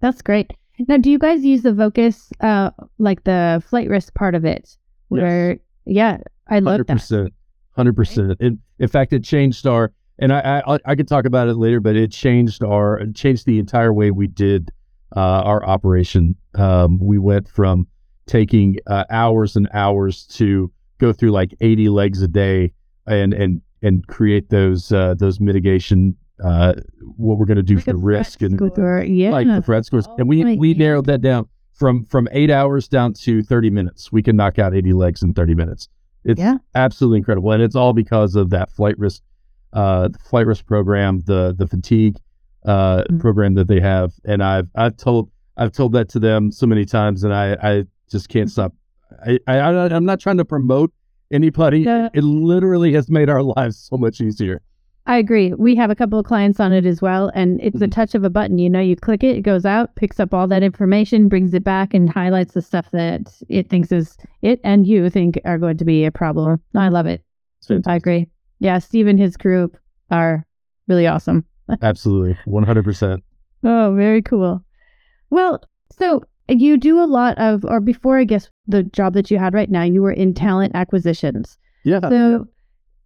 That's 0.00 0.22
great. 0.22 0.54
Now, 0.86 0.96
do 0.96 1.10
you 1.10 1.18
guys 1.18 1.44
use 1.44 1.62
the 1.62 1.74
Vocus, 1.74 2.32
uh, 2.40 2.70
like 2.98 3.24
the 3.24 3.62
flight 3.68 3.90
risk 3.90 4.14
part 4.14 4.34
of 4.34 4.44
it? 4.46 4.76
Where, 5.08 5.58
yeah, 5.84 6.18
I 6.48 6.60
love 6.60 6.72
Hundred 6.74 6.86
that. 6.86 6.92
percent, 6.94 7.32
hundred 7.72 7.94
percent. 7.96 8.40
In 8.40 8.58
in 8.78 8.88
fact, 8.88 9.12
it 9.12 9.22
changed 9.22 9.66
our 9.66 9.92
and 10.18 10.32
I, 10.32 10.62
I 10.66 10.78
I 10.86 10.94
could 10.94 11.08
talk 11.08 11.26
about 11.26 11.48
it 11.48 11.54
later, 11.56 11.80
but 11.80 11.94
it 11.94 12.10
changed 12.10 12.64
our 12.64 13.04
changed 13.14 13.44
the 13.44 13.58
entire 13.58 13.92
way 13.92 14.10
we 14.10 14.28
did 14.28 14.70
uh, 15.14 15.20
our 15.44 15.62
operation. 15.66 16.36
Um, 16.54 16.98
we 17.00 17.18
went 17.18 17.48
from 17.48 17.86
taking 18.26 18.76
uh, 18.86 19.04
hours 19.10 19.56
and 19.56 19.68
hours 19.74 20.24
to 20.38 20.70
go 20.98 21.12
through 21.12 21.32
like 21.32 21.54
eighty 21.60 21.88
legs 21.88 22.22
a 22.22 22.28
day 22.28 22.72
and 23.08 23.32
and 23.34 23.60
and 23.82 24.06
create 24.06 24.50
those 24.50 24.92
uh, 24.92 25.14
those 25.14 25.40
mitigation 25.40 26.16
uh, 26.44 26.74
what 27.16 27.36
we're 27.38 27.46
going 27.46 27.56
to 27.56 27.62
do 27.64 27.76
Like 27.76 27.84
for 27.84 27.96
risk 27.96 28.42
and 28.42 28.54
Score, 28.56 29.02
yeah. 29.02 29.30
like 29.30 29.46
the 29.48 29.60
threat 29.62 29.84
scores. 29.84 30.06
And 30.18 30.28
we 30.28 30.44
Oh, 30.44 30.54
we 30.56 30.70
yeah. 30.72 30.78
narrowed 30.78 31.06
that 31.06 31.20
down 31.20 31.48
from 31.74 32.04
from 32.04 32.28
eight 32.32 32.50
hours 32.50 32.86
down 32.88 33.12
to 33.24 33.42
thirty 33.42 33.70
minutes. 33.70 34.12
We 34.12 34.22
can 34.22 34.36
knock 34.36 34.58
out 34.58 34.74
eighty 34.74 34.92
legs 34.92 35.22
in 35.22 35.34
thirty 35.34 35.54
minutes. 35.54 35.88
It's 36.24 36.40
Yeah. 36.40 36.58
absolutely 36.74 37.18
incredible, 37.18 37.50
and 37.52 37.62
it's 37.62 37.74
all 37.76 37.92
because 37.92 38.34
of 38.36 38.50
that 38.50 38.70
flight 38.70 38.98
risk, 38.98 39.22
uh, 39.72 40.08
flight 40.28 40.46
risk 40.46 40.66
program, 40.66 41.22
the 41.26 41.54
the 41.58 41.66
fatigue 41.66 42.16
uh, 42.66 43.04
Mhm. 43.10 43.20
program 43.20 43.54
that 43.54 43.66
they 43.68 43.80
have. 43.80 44.12
And 44.24 44.42
I've 44.42 44.68
I've 44.74 44.96
told 44.96 45.30
I've 45.56 45.72
told 45.72 45.92
that 45.92 46.08
to 46.10 46.18
them 46.20 46.50
so 46.52 46.66
many 46.66 46.84
times, 46.84 47.24
and 47.24 47.32
I 47.34 47.56
I 47.62 47.84
just 48.10 48.28
can't 48.28 48.50
stop. 48.50 48.74
I, 49.26 49.38
I 49.46 49.58
I- 49.58 49.94
I'm 49.96 50.04
not 50.04 50.20
trying 50.20 50.36
to 50.38 50.44
promote 50.44 50.92
anybody. 51.32 51.80
Yeah. 51.80 52.08
It 52.14 52.24
literally 52.24 52.92
has 52.94 53.10
made 53.10 53.28
our 53.28 53.42
lives 53.42 53.76
so 53.76 53.96
much 53.96 54.20
easier. 54.20 54.60
I 55.06 55.16
agree. 55.16 55.54
We 55.54 55.74
have 55.76 55.90
a 55.90 55.94
couple 55.94 56.18
of 56.18 56.26
clients 56.26 56.60
on 56.60 56.70
it 56.72 56.84
as 56.84 57.00
well, 57.00 57.30
and 57.34 57.58
it's 57.62 57.80
a 57.80 57.86
Mhm. 57.86 57.92
touch 57.92 58.14
of 58.14 58.24
a 58.24 58.30
button. 58.30 58.58
You 58.58 58.68
know, 58.68 58.80
you 58.80 58.94
click 58.94 59.24
it, 59.24 59.36
it 59.38 59.40
goes 59.40 59.64
out, 59.64 59.94
picks 59.96 60.20
up 60.20 60.34
all 60.34 60.46
that 60.48 60.62
information, 60.62 61.28
brings 61.28 61.54
it 61.54 61.64
back, 61.64 61.94
and 61.94 62.10
highlights 62.10 62.52
the 62.52 62.60
stuff 62.60 62.90
that 62.90 63.32
it 63.48 63.70
thinks 63.70 63.90
is 63.90 64.18
it 64.42 64.60
and 64.64 64.86
you 64.86 65.08
think 65.08 65.40
are 65.46 65.56
going 65.56 65.78
to 65.78 65.84
be 65.86 66.04
a 66.04 66.12
problem. 66.12 66.60
I 66.74 66.88
love 66.90 67.06
it. 67.06 67.22
I 67.86 67.96
agree. 67.96 68.28
Yeah, 68.60 68.78
Steve 68.78 69.06
and 69.06 69.18
his 69.18 69.36
group 69.38 69.78
are 70.10 70.44
really 70.88 71.06
awesome. 71.06 71.44
Absolutely, 71.82 72.36
100. 72.44 72.82
percent 72.84 73.22
Oh, 73.64 73.94
very 73.96 74.20
cool. 74.22 74.62
Well, 75.30 75.62
so 75.90 76.22
you 76.48 76.76
do 76.76 77.00
a 77.02 77.04
lot 77.06 77.36
of, 77.38 77.64
or 77.64 77.80
before 77.80 78.18
I 78.18 78.24
guess 78.24 78.48
the 78.66 78.82
job 78.82 79.14
that 79.14 79.30
you 79.30 79.38
had 79.38 79.54
right 79.54 79.70
now, 79.70 79.82
you 79.82 80.02
were 80.02 80.12
in 80.12 80.34
talent 80.34 80.72
acquisitions. 80.74 81.58
Yeah. 81.84 82.00
So, 82.00 82.46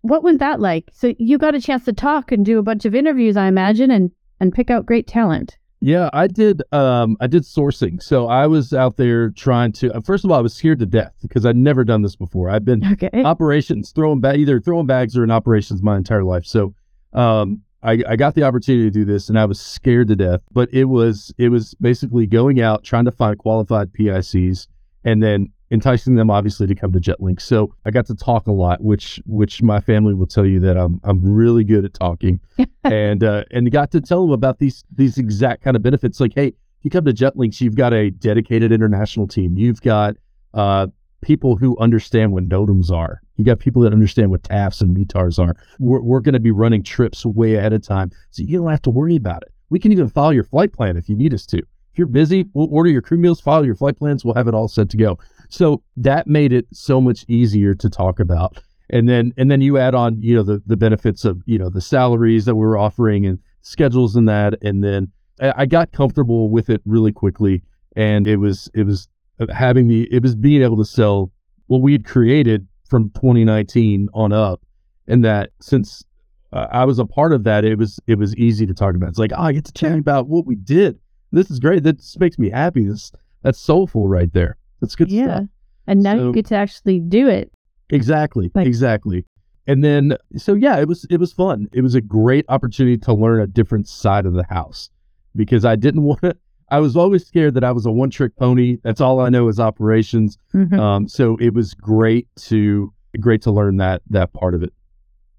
what 0.03 0.23
was 0.25 0.39
that 0.39 0.61
like? 0.61 0.91
So 0.93 1.15
you 1.19 1.39
got 1.39 1.55
a 1.55 1.61
chance 1.61 1.85
to 1.85 1.93
talk 1.93 2.33
and 2.33 2.45
do 2.45 2.59
a 2.59 2.63
bunch 2.63 2.85
of 2.85 2.95
interviews, 2.95 3.37
I 3.37 3.47
imagine, 3.47 3.91
and 3.91 4.11
and 4.41 4.53
pick 4.53 4.71
out 4.71 4.87
great 4.87 5.07
talent. 5.07 5.57
Yeah, 5.81 6.11
I 6.13 6.27
did. 6.29 6.63
Um, 6.73 7.17
I 7.21 7.27
did 7.27 7.43
sourcing. 7.43 8.01
So 8.03 8.29
I 8.29 8.47
was 8.47 8.73
out 8.73 8.97
there 8.97 9.31
trying 9.31 9.73
to. 9.73 9.93
uh, 9.93 10.01
First 10.01 10.25
of 10.25 10.31
all, 10.31 10.39
I 10.39 10.41
was 10.41 10.55
scared 10.55 10.79
to 10.81 10.87
death 10.87 11.13
because 11.23 11.45
I'd 11.45 11.57
never 11.57 11.83
done 11.85 12.03
this 12.03 12.15
before. 12.17 12.51
I've 12.51 12.65
been 12.65 12.85
Okay. 12.93 13.23
operations 13.25 13.91
throwing 13.91 14.21
ba- 14.21 14.37
either 14.37 14.61
throwing 14.61 14.87
bags 14.87 15.17
or 15.17 15.25
in 15.25 15.31
operations 15.33 15.83
my 15.83 15.97
entire 15.97 16.23
life. 16.25 16.45
So, 16.47 16.75
um, 17.13 17.63
I, 17.83 18.03
I 18.09 18.17
got 18.17 18.35
the 18.35 18.45
opportunity 18.45 18.85
to 18.85 18.91
do 18.91 19.05
this, 19.05 19.29
and 19.29 19.39
I 19.39 19.45
was 19.45 19.61
scared 19.61 20.09
to 20.09 20.17
death. 20.17 20.41
But 20.53 20.73
it 20.73 20.85
was 20.85 21.33
it 21.39 21.49
was 21.49 21.75
basically 21.75 22.27
going 22.27 22.61
out 22.61 22.85
trying 22.85 23.05
to 23.05 23.13
find 23.13 23.37
qualified 23.39 23.93
PICs, 23.93 24.67
and 25.05 25.23
then 25.23 25.49
enticing 25.73 26.15
them 26.15 26.31
obviously 26.31 26.67
to 26.67 26.75
come 26.75 26.93
to 26.93 27.01
JetLink. 27.01 27.41
So 27.41 27.75
I 27.87 27.91
got 27.91 28.07
to 28.07 28.15
talk 28.15 28.47
a 28.47 28.53
lot, 28.53 28.83
which 28.83 29.21
which 29.27 29.63
my 29.63 29.81
family 29.81 30.15
will 30.15 30.27
tell 30.27 30.47
you 30.47 30.61
that 30.61 30.77
I'm 30.77 31.01
I'm 31.03 31.25
really 31.25 31.65
good 31.65 31.85
at 31.85 31.95
talking 31.95 32.41
and 32.85 33.25
uh, 33.25 33.45
and 33.51 33.71
got 33.73 33.91
to 33.93 34.01
tell 34.01 34.23
them 34.23 34.33
about 34.33 34.59
these 34.59 34.85
these 34.95 35.19
exact 35.19 35.63
kind 35.63 35.75
of 35.75 35.83
benefits. 35.83 36.21
Like, 36.21 36.33
hey, 36.35 36.53
you 36.83 36.91
come 36.91 37.05
to 37.07 37.13
JetLinx, 37.13 37.61
you've 37.61 37.77
got 37.77 37.93
a 37.93 38.11
dedicated 38.11 38.71
international 38.71 39.27
team. 39.27 39.57
You've 39.57 39.81
got 39.81 40.17
uh, 40.55 40.89
people 41.23 41.57
who 41.57 41.77
understand 41.79 42.33
what 42.33 42.49
NOTAMs 42.49 42.91
are. 42.91 43.21
You 43.37 43.45
got 43.45 43.59
people 43.59 43.83
that 43.83 43.93
understand 43.93 44.31
what 44.31 44.43
TAFs 44.43 44.81
and 44.81 44.97
METARs 44.97 45.39
are. 45.39 45.57
We're, 45.79 46.03
we're 46.03 46.21
going 46.21 46.35
to 46.35 46.41
be 46.41 46.51
running 46.51 46.83
trips 46.83 47.25
way 47.25 47.55
ahead 47.55 47.73
of 47.73 47.83
time, 47.83 48.11
so 48.31 48.43
you 48.43 48.59
don't 48.59 48.71
have 48.71 48.83
to 48.83 48.91
worry 48.91 49.17
about 49.17 49.43
it. 49.43 49.53
We 49.71 49.79
can 49.79 49.93
even 49.93 50.09
follow 50.09 50.31
your 50.31 50.45
flight 50.45 50.73
plan 50.73 50.97
if 50.97 51.09
you 51.09 51.17
need 51.17 51.33
us 51.33 51.47
to. 51.47 51.59
If 51.59 51.99
you're 51.99 52.07
busy, 52.07 52.47
we'll 52.53 52.73
order 52.73 52.91
your 52.91 53.03
crew 53.03 53.19
meals, 53.19 53.41
follow 53.41 53.63
your 53.63 53.75
flight 53.75 53.99
plans. 53.99 54.25
We'll 54.25 54.35
have 54.35 54.49
it 54.49 54.55
all 54.55 54.69
set 54.69 54.91
to 54.91 54.97
go. 54.97 55.19
So 55.49 55.83
that 55.97 56.27
made 56.27 56.53
it 56.53 56.67
so 56.73 57.01
much 57.01 57.25
easier 57.29 57.75
to 57.75 57.89
talk 57.89 58.21
about 58.21 58.59
and 58.93 59.09
then 59.09 59.33
and 59.37 59.51
then 59.51 59.61
you 59.61 59.79
add 59.79 59.95
on 59.95 60.21
you 60.21 60.37
know 60.37 60.43
the 60.43 60.63
the 60.67 60.77
benefits 60.77 61.25
of 61.25 61.43
you 61.47 61.59
know 61.59 61.69
the 61.69 61.81
salaries 61.81 62.45
that 62.45 62.55
we 62.55 62.65
were 62.65 62.79
offering 62.79 63.27
and 63.27 63.39
schedules 63.63 64.15
and 64.15 64.29
that 64.29 64.55
and 64.63 64.85
then 64.85 65.11
I, 65.41 65.55
I 65.59 65.67
got 65.67 65.93
comfortable 65.93 66.51
with 66.51 66.71
it 66.71 66.81
really 66.85 67.13
quickly 67.13 67.63
and 67.97 68.27
it 68.27 68.37
was 68.37 68.71
it 68.75 68.85
was 68.85 69.09
having 69.53 69.89
the 69.89 70.09
it 70.13 70.23
was 70.23 70.35
being 70.35 70.63
able 70.63 70.77
to 70.77 70.85
sell 70.85 71.31
what 71.67 71.83
we 71.83 71.93
had 71.93 72.05
created 72.05 72.67
from 72.89 73.11
2019 73.11 74.09
on 74.15 74.33
up 74.33 74.61
and 75.09 75.25
that 75.25 75.51
since 75.61 76.05
uh, 76.53 76.67
I 76.71 76.85
was 76.85 76.99
a 76.99 77.07
part 77.07 77.33
of 77.33 77.45
that 77.45 77.65
it 77.65 77.77
was 77.79 77.99
it 78.07 78.19
was 78.19 78.37
easy 78.37 78.67
to 78.67 78.75
talk 78.75 78.95
about 78.95 79.09
it's 79.09 79.19
like 79.19 79.33
oh 79.37 79.43
I 79.43 79.53
get 79.53 79.65
to 79.65 79.73
chat 79.73 79.99
about 79.99 80.29
what 80.29 80.47
we 80.47 80.55
did 80.55 80.99
this 81.33 81.51
is 81.51 81.59
great 81.59 81.83
this 81.83 82.19
makes 82.19 82.39
me 82.39 82.51
happy 82.51 82.87
this 82.87 83.11
that's 83.43 83.59
soulful 83.59 84.09
right 84.09 84.33
there 84.33 84.57
that's 84.81 84.95
good 84.95 85.11
yeah. 85.11 85.25
stuff 85.25 85.45
And 85.87 86.03
now 86.03 86.17
So- 86.17 86.27
you 86.27 86.33
get 86.33 86.47
to 86.47 86.57
actually 86.57 87.01
do 87.01 87.29
it. 87.29 87.51
Exactly. 87.91 88.51
Like- 88.55 88.67
exactly. 88.67 89.25
And 89.67 89.85
then 89.85 90.17
so 90.37 90.55
yeah, 90.55 90.79
it 90.79 90.89
was 90.89 91.07
it 91.09 91.19
was 91.19 91.33
fun. 91.33 91.69
It 91.73 91.83
was 91.83 91.95
a 91.95 92.01
great 92.01 92.45
opportunity 92.49 92.99
to 92.99 93.15
learn 93.15 93.41
a 93.41 93.47
different 93.47 93.87
side 93.87 94.27
of 94.27 94.33
the 94.33 94.45
house 94.45 94.91
because 95.37 95.65
I 95.65 95.77
didn't 95.77 96.03
want 96.11 96.21
to 96.23 96.37
I 96.73 96.81
was 96.81 96.97
always 96.97 97.27
scared 97.27 97.55
that 97.55 97.65
I 97.65 97.71
was 97.71 97.87
a 97.87 97.91
one 97.93 98.11
trick 98.11 98.35
pony. 98.37 98.79
That's 98.83 99.01
all 99.01 99.21
I 99.21 99.29
know 99.29 99.49
is 99.49 99.61
operations. 99.61 100.39
Mhm. 100.55 100.79
Um 100.79 101.09
so 101.09 101.37
it 101.37 101.55
was 101.55 101.75
great 101.75 102.27
to 102.49 102.93
great 103.21 103.43
to 103.43 103.51
learn 103.53 103.77
that 103.77 104.03
that 104.11 104.33
part 104.33 104.55
of 104.55 104.63
it. 104.63 104.73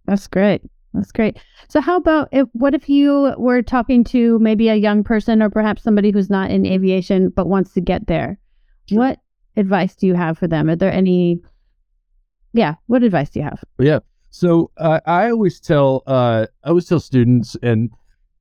That's 0.05 0.27
great. 0.27 0.61
That's 0.93 1.11
great. 1.11 1.37
So, 1.69 1.81
how 1.81 1.97
about 1.97 2.29
if 2.31 2.47
what 2.53 2.75
if 2.75 2.87
you 2.87 3.33
were 3.37 3.61
talking 3.63 4.03
to 4.05 4.37
maybe 4.39 4.69
a 4.69 4.75
young 4.75 5.03
person 5.03 5.41
or 5.41 5.49
perhaps 5.49 5.81
somebody 5.81 6.11
who's 6.11 6.29
not 6.29 6.51
in 6.51 6.65
aviation 6.65 7.29
but 7.29 7.47
wants 7.47 7.73
to 7.73 7.81
get 7.81 8.05
there? 8.07 8.37
Sure. 8.85 8.99
What 8.99 9.19
advice 9.57 9.95
do 9.95 10.05
you 10.05 10.13
have 10.13 10.37
for 10.37 10.47
them? 10.47 10.69
Are 10.69 10.75
there 10.75 10.91
any? 10.91 11.41
Yeah, 12.53 12.75
what 12.85 13.01
advice 13.01 13.31
do 13.31 13.39
you 13.39 13.45
have? 13.45 13.63
Yeah. 13.79 13.99
So 14.29 14.69
uh, 14.77 14.99
I 15.07 15.31
always 15.31 15.59
tell 15.59 16.03
uh, 16.05 16.45
I 16.63 16.69
always 16.69 16.85
tell 16.85 16.99
students, 16.99 17.57
and 17.63 17.89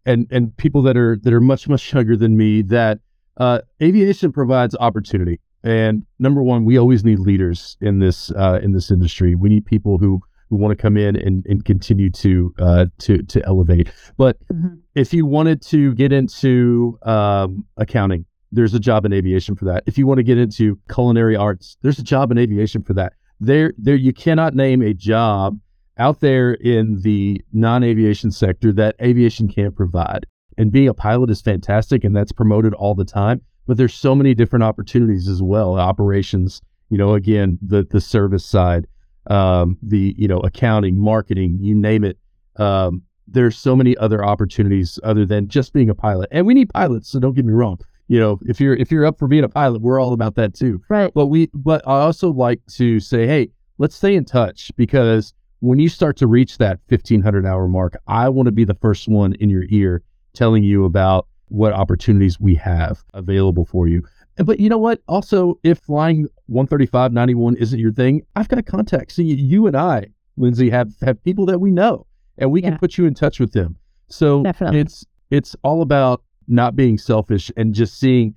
and 0.06 0.26
and 0.30 0.56
people 0.56 0.82
that 0.82 0.96
are 0.96 1.18
that 1.22 1.32
are 1.32 1.40
much 1.40 1.68
much 1.68 1.92
younger 1.92 2.16
than 2.16 2.36
me 2.36 2.62
that 2.62 3.00
uh, 3.36 3.60
aviation 3.82 4.32
provides 4.32 4.76
opportunity. 4.78 5.40
And 5.64 6.04
number 6.18 6.42
one, 6.42 6.64
we 6.64 6.76
always 6.76 7.04
need 7.04 7.20
leaders 7.20 7.76
in 7.80 8.00
this 8.00 8.30
uh, 8.32 8.58
in 8.62 8.72
this 8.72 8.90
industry. 8.90 9.34
We 9.34 9.48
need 9.48 9.64
people 9.64 9.98
who 9.98 10.20
who 10.50 10.56
want 10.56 10.76
to 10.76 10.80
come 10.80 10.96
in 10.96 11.16
and, 11.16 11.46
and 11.46 11.64
continue 11.64 12.10
to 12.10 12.54
uh, 12.58 12.86
to 12.98 13.22
to 13.22 13.44
elevate. 13.46 13.88
But 14.16 14.36
mm-hmm. 14.48 14.74
if 14.94 15.14
you 15.14 15.24
wanted 15.24 15.62
to 15.62 15.94
get 15.94 16.12
into 16.12 16.98
um, 17.02 17.64
accounting, 17.76 18.24
there's 18.50 18.74
a 18.74 18.80
job 18.80 19.06
in 19.06 19.12
aviation 19.12 19.56
for 19.56 19.64
that. 19.64 19.82
If 19.86 19.96
you 19.96 20.06
want 20.06 20.18
to 20.18 20.24
get 20.24 20.36
into 20.36 20.78
culinary 20.92 21.36
arts, 21.36 21.76
there's 21.82 21.98
a 21.98 22.02
job 22.02 22.30
in 22.30 22.38
aviation 22.38 22.82
for 22.82 22.92
that. 22.94 23.14
There, 23.40 23.72
there, 23.76 23.96
you 23.96 24.12
cannot 24.12 24.54
name 24.54 24.82
a 24.82 24.94
job 24.94 25.58
out 25.98 26.20
there 26.20 26.55
in 26.55 27.00
the 27.00 27.40
non-aviation 27.52 28.31
sector 28.31 28.72
that 28.72 28.96
aviation 29.00 29.48
can't 29.48 29.74
provide. 29.74 30.26
And 30.59 30.70
being 30.70 30.88
a 30.88 30.94
pilot 30.94 31.31
is 31.31 31.40
fantastic, 31.40 32.05
and 32.05 32.14
that's 32.14 32.33
promoted 32.33 32.74
all 32.74 32.94
the 32.94 33.05
time. 33.05 33.40
But 33.66 33.76
there's 33.76 33.94
so 33.94 34.14
many 34.14 34.35
different 34.35 34.64
opportunities 34.64 35.28
as 35.28 35.42
well. 35.42 35.78
Operations, 35.78 36.61
you 36.90 36.98
know, 36.98 37.14
again, 37.14 37.59
the 37.62 37.87
the 37.88 38.00
service 38.00 38.44
side, 38.44 38.87
um, 39.28 39.78
the 39.83 40.14
you 40.18 40.28
know 40.28 40.40
accounting, 40.40 40.98
marketing, 40.98 41.59
you 41.61 41.74
name 41.74 42.05
it. 42.05 42.18
Um, 42.57 43.02
there's 43.26 43.57
so 43.57 43.74
many 43.74 43.96
other 43.96 44.24
opportunities 44.24 44.98
other 45.05 45.24
than 45.24 45.48
just 45.48 45.72
being 45.72 45.88
a 45.88 45.94
pilot, 45.94 46.28
and 46.33 46.46
we 46.46 46.55
need 46.55 46.70
pilots. 46.70 47.09
So 47.09 47.18
don't 47.18 47.35
get 47.35 47.44
me 47.44 47.52
wrong. 47.52 47.78
You 48.09 48.20
know, 48.20 48.38
if 48.42 48.61
you're 48.61 48.74
if 48.74 48.90
you're 48.90 49.07
up 49.07 49.18
for 49.18 49.28
being 49.28 49.44
a 49.44 49.48
pilot, 49.48 49.81
we're 49.81 50.00
all 50.00 50.12
about 50.12 50.35
that 50.35 50.55
too. 50.55 50.83
Right. 50.90 51.11
But 51.14 51.26
we, 51.26 51.48
but 51.55 51.87
I 51.87 52.00
also 52.00 52.31
like 52.31 52.61
to 52.72 53.00
say, 53.00 53.26
hey, 53.26 53.48
let's 53.78 53.94
stay 53.96 54.16
in 54.16 54.24
touch 54.24 54.70
because 54.76 55.33
when 55.62 55.79
you 55.79 55.88
start 55.88 56.16
to 56.16 56.27
reach 56.27 56.59
that 56.59 56.81
1500 56.88 57.46
hour 57.46 57.68
mark, 57.68 57.96
I 58.09 58.29
want 58.29 58.46
to 58.46 58.53
be 58.53 58.64
the 58.64 58.75
first 58.75 59.07
one 59.07 59.35
in 59.35 59.48
your 59.48 59.62
ear 59.68 60.03
telling 60.35 60.64
you 60.64 60.85
about 60.85 61.29
what 61.46 61.72
opportunities 61.72 62.40
we 62.40 62.57
have 62.57 63.05
available 63.14 63.64
for 63.64 63.87
you. 63.87 64.03
But 64.38 64.59
you 64.59 64.68
know 64.68 64.79
what? 64.79 65.03
Also, 65.07 65.61
if 65.62 65.79
flying 65.79 66.27
135 66.46 67.12
91 67.12 67.57
isn't 67.57 67.79
your 67.79 67.92
thing, 67.92 68.22
I've 68.35 68.48
got 68.48 68.66
contacts. 68.66 69.14
See, 69.14 69.22
you 69.22 69.68
and 69.68 69.77
I, 69.77 70.07
Lindsay, 70.37 70.68
have 70.70 70.94
have 71.01 71.22
people 71.22 71.46
that 71.46 71.61
we 71.61 71.70
know, 71.70 72.07
and 72.38 72.51
we 72.51 72.61
yeah. 72.61 72.70
can 72.70 72.79
put 72.79 72.98
you 72.98 73.07
in 73.07 73.14
touch 73.14 73.38
with 73.38 73.53
them. 73.53 73.77
So 74.09 74.42
Definitely. 74.42 74.81
it's 74.81 75.07
it's 75.31 75.55
all 75.62 75.81
about 75.81 76.25
not 76.48 76.75
being 76.75 76.98
selfish 76.98 77.53
and 77.57 77.72
just 77.72 78.01
seeing, 78.01 78.35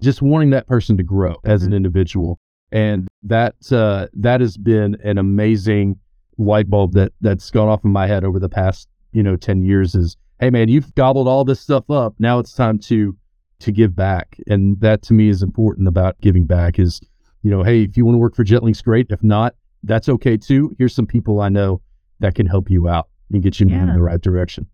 just 0.00 0.22
wanting 0.22 0.50
that 0.50 0.68
person 0.68 0.96
to 0.96 1.02
grow 1.02 1.34
as 1.44 1.62
mm-hmm. 1.62 1.72
an 1.72 1.76
individual, 1.76 2.38
and 2.70 3.08
that 3.24 3.56
uh, 3.72 4.06
that 4.12 4.40
has 4.40 4.56
been 4.56 4.96
an 5.02 5.18
amazing 5.18 5.98
light 6.42 6.68
bulb 6.68 6.92
that 6.92 7.12
that's 7.20 7.50
gone 7.50 7.68
off 7.68 7.84
in 7.84 7.90
my 7.90 8.06
head 8.06 8.24
over 8.24 8.38
the 8.38 8.48
past 8.48 8.88
you 9.12 9.22
know 9.22 9.36
10 9.36 9.62
years 9.62 9.94
is 9.94 10.16
hey 10.40 10.50
man 10.50 10.68
you've 10.68 10.94
gobbled 10.94 11.28
all 11.28 11.44
this 11.44 11.60
stuff 11.60 11.90
up 11.90 12.14
now 12.18 12.38
it's 12.38 12.52
time 12.52 12.78
to 12.78 13.16
to 13.62 13.72
give 13.72 13.96
back. 13.96 14.38
And 14.46 14.78
that 14.80 15.02
to 15.02 15.14
me 15.14 15.28
is 15.28 15.42
important 15.42 15.88
about 15.88 16.20
giving 16.20 16.44
back 16.44 16.78
is, 16.78 17.00
you 17.42 17.50
know, 17.50 17.62
hey, 17.62 17.82
if 17.82 17.96
you 17.96 18.04
want 18.04 18.14
to 18.14 18.18
work 18.18 18.36
for 18.36 18.44
JetLinx, 18.44 18.84
great. 18.84 19.06
If 19.10 19.22
not, 19.22 19.54
that's 19.84 20.08
okay 20.08 20.36
too. 20.36 20.74
Here's 20.78 20.94
some 20.94 21.06
people 21.06 21.40
I 21.40 21.48
know 21.48 21.80
that 22.20 22.34
can 22.34 22.46
help 22.46 22.70
you 22.70 22.88
out 22.88 23.08
and 23.32 23.42
get 23.42 23.58
you 23.58 23.68
yeah. 23.68 23.82
in 23.82 23.94
the 23.94 24.02
right 24.02 24.20
direction. 24.20 24.66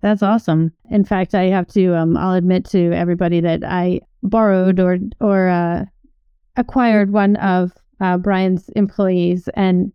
That's 0.00 0.22
awesome. 0.22 0.72
In 0.90 1.04
fact, 1.04 1.34
I 1.34 1.44
have 1.44 1.66
to, 1.68 1.94
um, 1.94 2.16
I'll 2.16 2.34
admit 2.34 2.64
to 2.70 2.92
everybody 2.92 3.40
that 3.40 3.62
I 3.64 4.00
borrowed 4.22 4.80
or, 4.80 4.98
or, 5.20 5.48
uh, 5.48 5.84
acquired 6.56 7.12
one 7.12 7.36
of 7.36 7.72
uh, 8.00 8.16
Brian's 8.16 8.70
employees 8.70 9.48
and 9.54 9.92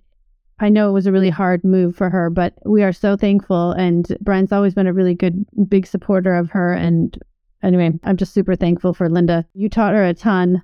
I 0.59 0.69
know 0.69 0.89
it 0.89 0.93
was 0.93 1.05
a 1.05 1.11
really 1.11 1.29
hard 1.29 1.63
move 1.63 1.95
for 1.95 2.09
her, 2.09 2.29
but 2.29 2.53
we 2.65 2.81
are 2.83 2.93
so 2.93 3.17
thankful. 3.17 3.71
And 3.71 4.07
Brian's 4.21 4.53
always 4.53 4.73
been 4.73 4.87
a 4.87 4.93
really 4.93 5.15
good, 5.15 5.45
big 5.67 5.85
supporter 5.85 6.33
of 6.35 6.49
her 6.51 6.73
and 6.73 7.17
anyway, 7.65 7.91
I'm 8.03 8.15
just 8.15 8.33
super 8.33 8.55
thankful 8.55 8.93
for 8.93 9.09
Linda. 9.09 9.45
You 9.53 9.69
taught 9.69 9.93
her 9.93 10.05
a 10.05 10.13
ton. 10.13 10.61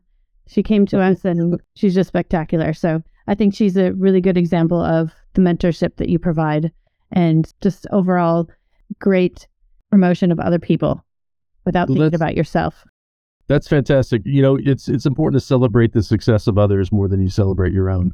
She 0.47 0.63
came 0.63 0.85
to 0.87 1.01
us 1.01 1.25
and 1.25 1.59
she's 1.75 1.95
just 1.95 2.07
spectacular. 2.07 2.73
So 2.73 3.01
I 3.27 3.35
think 3.35 3.53
she's 3.53 3.75
a 3.75 3.93
really 3.93 4.21
good 4.21 4.37
example 4.37 4.81
of 4.81 5.11
the 5.33 5.41
mentorship 5.41 5.95
that 5.97 6.09
you 6.09 6.19
provide 6.19 6.71
and 7.11 7.51
just 7.61 7.87
overall 7.91 8.49
great 8.99 9.47
promotion 9.89 10.31
of 10.31 10.39
other 10.39 10.59
people 10.59 11.03
without 11.65 11.89
well, 11.89 11.97
thinking 11.97 12.15
about 12.15 12.35
yourself. 12.35 12.85
That's 13.47 13.67
fantastic. 13.67 14.21
You 14.25 14.41
know, 14.41 14.57
it's 14.61 14.87
it's 14.87 15.05
important 15.05 15.41
to 15.41 15.45
celebrate 15.45 15.93
the 15.93 16.03
success 16.03 16.47
of 16.47 16.57
others 16.57 16.91
more 16.91 17.07
than 17.07 17.21
you 17.21 17.29
celebrate 17.29 17.73
your 17.73 17.89
own. 17.89 18.13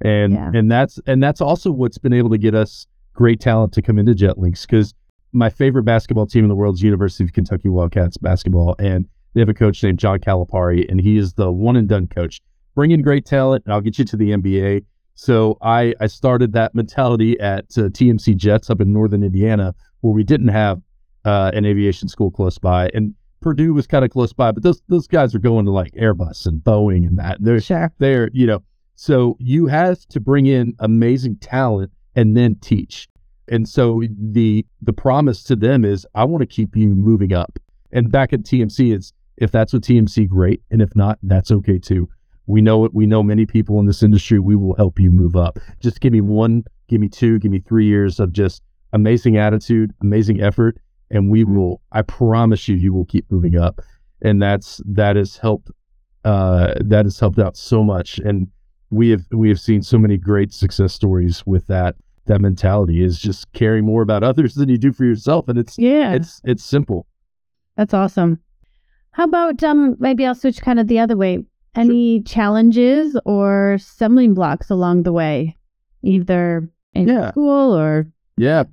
And 0.00 0.34
yeah. 0.34 0.50
and 0.54 0.70
that's 0.70 1.00
and 1.06 1.22
that's 1.22 1.40
also 1.40 1.70
what's 1.70 1.98
been 1.98 2.12
able 2.12 2.30
to 2.30 2.38
get 2.38 2.54
us 2.54 2.86
great 3.14 3.40
talent 3.40 3.72
to 3.72 3.82
come 3.82 3.98
into 3.98 4.14
JetLinx 4.14 4.62
because 4.62 4.94
my 5.32 5.50
favorite 5.50 5.82
basketball 5.82 6.26
team 6.26 6.44
in 6.44 6.48
the 6.48 6.54
world 6.54 6.76
is 6.76 6.82
University 6.82 7.24
of 7.24 7.32
Kentucky 7.32 7.68
Wildcats 7.68 8.16
basketball, 8.16 8.76
and 8.78 9.06
they 9.34 9.40
have 9.40 9.48
a 9.48 9.54
coach 9.54 9.82
named 9.82 9.98
John 9.98 10.20
Calipari, 10.20 10.88
and 10.88 11.00
he 11.00 11.18
is 11.18 11.34
the 11.34 11.50
one 11.50 11.76
and 11.76 11.88
done 11.88 12.06
coach. 12.06 12.40
Bring 12.74 12.92
in 12.92 13.02
great 13.02 13.26
talent, 13.26 13.64
and 13.64 13.74
I'll 13.74 13.80
get 13.80 13.98
you 13.98 14.04
to 14.04 14.16
the 14.16 14.30
NBA. 14.30 14.84
So 15.14 15.58
I 15.62 15.94
I 16.00 16.06
started 16.06 16.52
that 16.52 16.74
mentality 16.74 17.38
at 17.40 17.64
uh, 17.76 17.90
TMC 17.90 18.36
Jets 18.36 18.70
up 18.70 18.80
in 18.80 18.92
Northern 18.92 19.24
Indiana, 19.24 19.74
where 20.00 20.12
we 20.12 20.22
didn't 20.22 20.48
have 20.48 20.80
uh, 21.24 21.50
an 21.54 21.66
aviation 21.66 22.08
school 22.08 22.30
close 22.30 22.56
by, 22.56 22.88
and 22.94 23.14
Purdue 23.40 23.74
was 23.74 23.86
kind 23.86 24.04
of 24.04 24.10
close 24.10 24.32
by, 24.32 24.52
but 24.52 24.62
those 24.62 24.80
those 24.88 25.06
guys 25.06 25.34
are 25.34 25.40
going 25.40 25.64
to 25.66 25.70
like 25.70 25.92
Airbus 25.92 26.46
and 26.46 26.62
Boeing 26.62 27.06
and 27.06 27.18
that. 27.18 27.38
They're 27.40 27.60
sure. 27.60 27.92
they're 27.98 28.30
you 28.32 28.46
know. 28.46 28.62
So 29.00 29.36
you 29.38 29.66
have 29.66 30.04
to 30.08 30.18
bring 30.18 30.46
in 30.46 30.74
amazing 30.80 31.36
talent 31.36 31.92
and 32.16 32.36
then 32.36 32.56
teach. 32.56 33.08
And 33.46 33.68
so 33.68 34.02
the 34.18 34.66
the 34.82 34.92
promise 34.92 35.44
to 35.44 35.54
them 35.54 35.84
is 35.84 36.04
I 36.16 36.24
want 36.24 36.40
to 36.42 36.46
keep 36.46 36.76
you 36.76 36.88
moving 36.88 37.32
up. 37.32 37.60
And 37.92 38.10
back 38.10 38.32
at 38.32 38.40
TMC 38.40 38.92
is 38.96 39.12
if 39.36 39.52
that's 39.52 39.72
what 39.72 39.82
TMC 39.82 40.28
great 40.28 40.62
and 40.72 40.82
if 40.82 40.96
not 40.96 41.20
that's 41.22 41.52
okay 41.52 41.78
too. 41.78 42.08
We 42.46 42.60
know 42.60 42.84
it 42.84 42.92
we 42.92 43.06
know 43.06 43.22
many 43.22 43.46
people 43.46 43.78
in 43.78 43.86
this 43.86 44.02
industry 44.02 44.40
we 44.40 44.56
will 44.56 44.74
help 44.74 44.98
you 44.98 45.12
move 45.12 45.36
up. 45.36 45.60
Just 45.78 46.00
give 46.00 46.12
me 46.12 46.20
one, 46.20 46.64
give 46.88 47.00
me 47.00 47.08
two, 47.08 47.38
give 47.38 47.52
me 47.52 47.60
3 47.60 47.86
years 47.86 48.18
of 48.18 48.32
just 48.32 48.62
amazing 48.92 49.36
attitude, 49.36 49.94
amazing 50.02 50.40
effort 50.40 50.76
and 51.12 51.30
we 51.30 51.44
will 51.44 51.80
I 51.92 52.02
promise 52.02 52.66
you 52.66 52.74
you 52.74 52.92
will 52.92 53.04
keep 53.04 53.30
moving 53.30 53.56
up. 53.56 53.80
And 54.22 54.42
that's 54.42 54.82
that 54.86 55.14
has 55.14 55.36
helped 55.36 55.70
uh 56.24 56.74
that 56.80 57.06
has 57.06 57.20
helped 57.20 57.38
out 57.38 57.56
so 57.56 57.84
much 57.84 58.18
and 58.18 58.48
we 58.90 59.10
have 59.10 59.24
we 59.30 59.48
have 59.48 59.60
seen 59.60 59.82
so 59.82 59.98
many 59.98 60.16
great 60.16 60.52
success 60.52 60.92
stories 60.92 61.44
with 61.46 61.66
that 61.66 61.96
that 62.26 62.40
mentality 62.40 63.02
is 63.02 63.18
just 63.18 63.50
caring 63.52 63.84
more 63.84 64.02
about 64.02 64.22
others 64.22 64.54
than 64.54 64.68
you 64.68 64.78
do 64.78 64.92
for 64.92 65.04
yourself 65.04 65.48
and 65.48 65.58
it's 65.58 65.78
yeah. 65.78 66.14
it's 66.14 66.40
it's 66.44 66.64
simple. 66.64 67.06
That's 67.76 67.94
awesome. 67.94 68.40
How 69.12 69.24
about 69.24 69.62
um 69.64 69.96
maybe 69.98 70.24
i'll 70.24 70.34
switch 70.34 70.60
kind 70.60 70.78
of 70.78 70.86
the 70.88 70.98
other 70.98 71.16
way. 71.16 71.44
Any 71.74 72.18
sure. 72.18 72.24
challenges 72.24 73.18
or 73.24 73.76
stumbling 73.78 74.34
blocks 74.34 74.70
along 74.70 75.02
the 75.02 75.12
way 75.12 75.56
either 76.02 76.68
in 76.94 77.08
yeah. 77.08 77.30
school 77.30 77.76
or? 77.76 78.06
Yeah. 78.36 78.64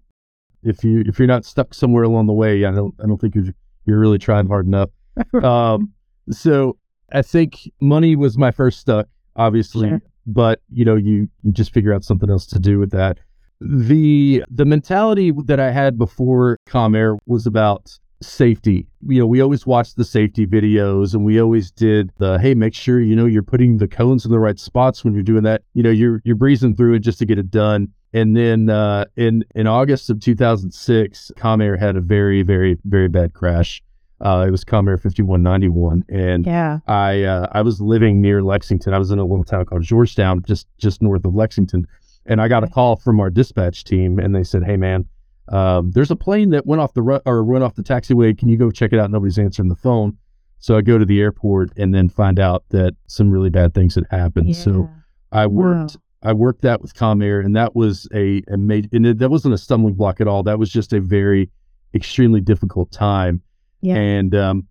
If 0.64 0.84
you 0.84 1.04
if 1.06 1.20
you're 1.20 1.28
not 1.28 1.46
stuck 1.46 1.74
somewhere 1.74 2.04
along 2.04 2.28
the 2.28 2.34
way 2.34 2.66
i 2.66 2.72
don't 2.72 2.96
i 3.04 3.08
don't 3.08 3.20
think 3.20 3.36
you're 3.36 3.54
you're 3.86 4.00
really 4.00 4.20
trying 4.20 4.48
hard 4.48 4.66
enough. 4.66 4.90
Um 5.44 5.94
so 6.32 6.78
i 7.14 7.22
think 7.22 7.72
money 7.80 8.16
was 8.16 8.38
my 8.38 8.52
first 8.52 8.80
stuck 8.80 9.08
obviously 9.36 9.90
sure. 9.90 10.02
but 10.26 10.62
you 10.72 10.86
know 10.86 10.96
you 10.96 11.28
you 11.44 11.52
just 11.52 11.74
figure 11.74 11.94
out 11.94 12.04
something 12.04 12.30
else 12.30 12.46
to 12.46 12.60
do 12.60 12.80
with 12.80 12.92
that 12.92 13.20
the 13.62 14.44
the 14.50 14.66
mentality 14.66 15.32
that 15.46 15.60
I 15.60 15.72
had 15.72 15.98
before 15.98 16.60
Comair 16.68 17.18
was 17.26 17.46
about 17.46 17.98
safety. 18.22 18.88
You 19.08 19.20
know, 19.20 19.28
we 19.28 19.42
always 19.42 19.66
watched 19.66 19.98
the 19.98 20.06
safety 20.06 20.46
videos 20.46 21.14
and 21.14 21.24
we 21.24 21.40
always 21.40 21.72
did 21.72 22.12
the 22.18 22.38
hey, 22.40 22.54
make 22.54 22.74
sure 22.74 23.00
you 23.00 23.16
know 23.16 23.26
you're 23.26 23.44
putting 23.44 23.78
the 23.78 23.88
cones 23.88 24.26
in 24.26 24.32
the 24.32 24.40
right 24.40 24.60
spots 24.60 25.04
when 25.04 25.14
you're 25.14 25.24
doing 25.24 25.44
that. 25.44 25.64
You 25.74 25.84
know, 25.84 25.90
you're 25.90 26.22
you're 26.26 26.36
breezing 26.36 26.76
through 26.76 26.96
it 26.96 27.00
just 27.00 27.20
to 27.20 27.26
get 27.26 27.38
it 27.38 27.50
done. 27.50 27.90
And 28.14 28.36
then 28.36 28.70
uh, 28.70 29.06
in 29.16 29.44
in 29.56 29.68
August 29.68 30.10
of 30.10 30.20
2006, 30.20 31.32
Comair 31.38 31.80
had 31.80 31.96
a 31.96 32.02
very 32.02 32.44
very 32.44 32.78
very 32.86 33.08
bad 33.08 33.34
crash. 33.34 33.82
Uh, 34.22 34.46
it 34.48 34.52
was 34.52 34.64
Comair 34.64 35.02
5191, 35.02 36.06
and 36.08 36.46
yeah, 36.46 36.80
I 36.88 37.24
uh, 37.24 37.48
I 37.52 37.62
was 37.62 37.82
living 37.82 38.22
near 38.22 38.42
Lexington. 38.42 38.94
I 38.94 38.98
was 38.98 39.12
in 39.12 39.20
a 39.20 39.26
little 39.26 39.44
town 39.44 39.66
called 39.66 39.84
Georgetown, 39.84 40.44
just 40.48 40.68
just 40.78 41.02
north 41.02 41.26
of 41.26 41.36
Lexington 41.36 41.86
and 42.26 42.42
I 42.42 42.48
got 42.48 42.64
a 42.64 42.68
call 42.68 42.96
from 42.96 43.20
our 43.20 43.30
dispatch 43.30 43.84
team, 43.84 44.20
and 44.20 44.36
they 44.36 44.44
said, 44.44 44.64
"Hey, 44.64 44.78
man, 44.78 45.06
um, 45.50 45.92
there's 45.92 46.12
a 46.12 46.16
plane 46.16 46.50
that 46.52 46.66
went 46.66 46.82
off 46.82 46.94
the 46.94 47.02
ru- 47.02 47.22
or 47.26 47.44
went 47.44 47.64
off 47.64 47.76
the 47.76 47.84
taxiway. 47.84 48.38
Can 48.38 48.50
you 48.50 48.58
go 48.58 48.72
check 48.72 48.94
it 48.94 49.00
out?" 49.00 49.12
Nobody's 49.12 49.38
answering 49.38 49.70
the 49.70 49.76
phone, 49.76 50.18
so 50.60 50.76
I 50.76 50.82
go 50.82 50.98
to 50.98 51.06
the 51.06 51.22
airport 51.22 51.72
and 51.78 51.94
then 51.94 52.10
find 52.10 52.40
out 52.40 52.64
that 52.70 52.96
some 53.08 53.30
really 53.30 53.50
bad 53.50 53.74
things 53.74 53.96
had 53.96 54.06
happened. 54.10 54.50
Yeah. 54.50 54.56
So 54.56 54.90
I 55.32 55.48
worked. 55.48 55.96
Wow. 55.96 56.02
I 56.24 56.34
worked 56.34 56.62
that 56.64 56.82
with 56.82 56.96
Comair, 56.96 57.46
and 57.46 57.56
that 57.56 57.76
was 57.76 58.08
a, 58.12 58.42
a 58.48 58.58
major, 58.58 58.90
and 58.94 59.06
it, 59.06 59.20
that 59.20 59.30
wasn't 59.30 59.54
a 59.54 59.60
stumbling 59.60 59.94
block 59.94 60.20
at 60.20 60.28
all. 60.28 60.42
That 60.42 60.58
was 60.58 60.72
just 60.72 60.92
a 60.92 61.00
very, 61.00 61.52
extremely 61.94 62.42
difficult 62.42 62.92
time. 62.92 63.42
Yeah. 63.86 63.96
And 63.96 64.36
um, 64.36 64.68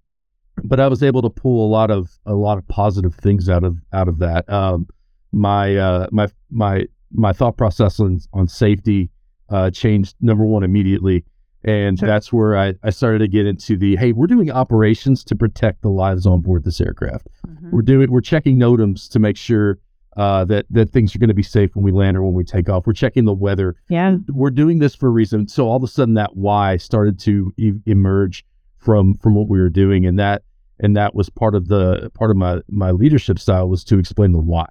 but 0.63 0.79
I 0.81 0.89
was 0.89 1.03
able 1.03 1.23
to 1.23 1.31
pull 1.31 1.67
a 1.67 1.71
lot 1.71 1.91
of 1.91 2.11
a 2.27 2.35
lot 2.35 2.59
of 2.59 2.67
positive 2.69 3.15
things 3.15 3.49
out 3.49 3.65
of 3.65 3.77
out 3.93 4.09
of 4.09 4.19
that. 4.19 4.49
Um, 4.51 4.87
my 5.33 5.77
uh, 5.77 6.07
my 6.13 6.29
my 6.51 6.87
my 7.13 7.33
thought 7.33 7.57
process 7.57 8.01
on, 8.01 8.21
on 8.33 8.49
safety 8.49 9.11
uh, 9.51 9.71
changed 9.71 10.17
number 10.21 10.45
one 10.45 10.63
immediately 10.65 11.25
And 11.65 11.99
Sure. 11.99 12.09
that's 12.09 12.33
where 12.33 12.57
I, 12.59 12.75
I 12.83 12.91
started 12.91 13.19
to 13.21 13.29
get 13.29 13.47
into 13.47 13.77
the 13.77 13.97
hey, 13.97 14.13
we're 14.13 14.27
doing 14.27 14.51
operations 14.51 15.23
to 15.25 15.37
protect 15.37 15.83
the 15.83 15.91
lives 15.91 16.27
on 16.27 16.41
board 16.41 16.65
this 16.65 16.81
aircraft. 16.81 17.29
We're 17.73 17.83
doing 17.83 18.11
we're 18.11 18.21
checking 18.21 18.59
NOTAMs 18.59 19.09
to 19.11 19.19
make 19.19 19.37
sure 19.37 19.79
uh, 20.17 20.45
that 20.47 20.67
that 20.71 20.91
things 20.91 21.15
are 21.15 21.19
going 21.19 21.29
to 21.29 21.35
be 21.35 21.43
safe 21.43 21.75
when 21.75 21.85
we 21.85 21.91
land 21.93 22.17
or 22.17 22.23
when 22.23 22.35
we 22.35 22.45
take 22.45 22.69
off. 22.69 22.87
We're 22.87 22.93
checking 22.93 23.25
the 23.25 23.33
weather. 23.35 23.75
Yeah. 23.89 24.17
We're 24.29 24.51
doing 24.51 24.79
this 24.79 24.95
for 24.95 25.09
a 25.09 25.11
reason. 25.11 25.49
So 25.49 25.67
all 25.69 25.77
of 25.77 25.83
a 25.83 25.89
sudden, 25.89 26.15
that 26.15 26.37
why 26.37 26.77
started 26.77 27.19
to 27.21 27.53
e- 27.57 27.73
emerge 27.87 28.45
from 28.85 29.15
from 29.15 29.35
what 29.35 29.49
we 29.49 29.59
were 29.59 29.71
doing, 29.71 30.07
and 30.07 30.19
that 30.19 30.43
and 30.81 30.97
that 30.97 31.15
was 31.15 31.31
part 31.31 31.55
of 31.55 31.69
the 31.69 32.11
part 32.15 32.31
of 32.31 32.37
my 32.37 32.61
my 32.69 32.91
leadership 32.91 33.39
style 33.39 33.69
was 33.69 33.85
to 33.85 33.99
explain 33.99 34.33
the 34.33 34.39
why. 34.39 34.67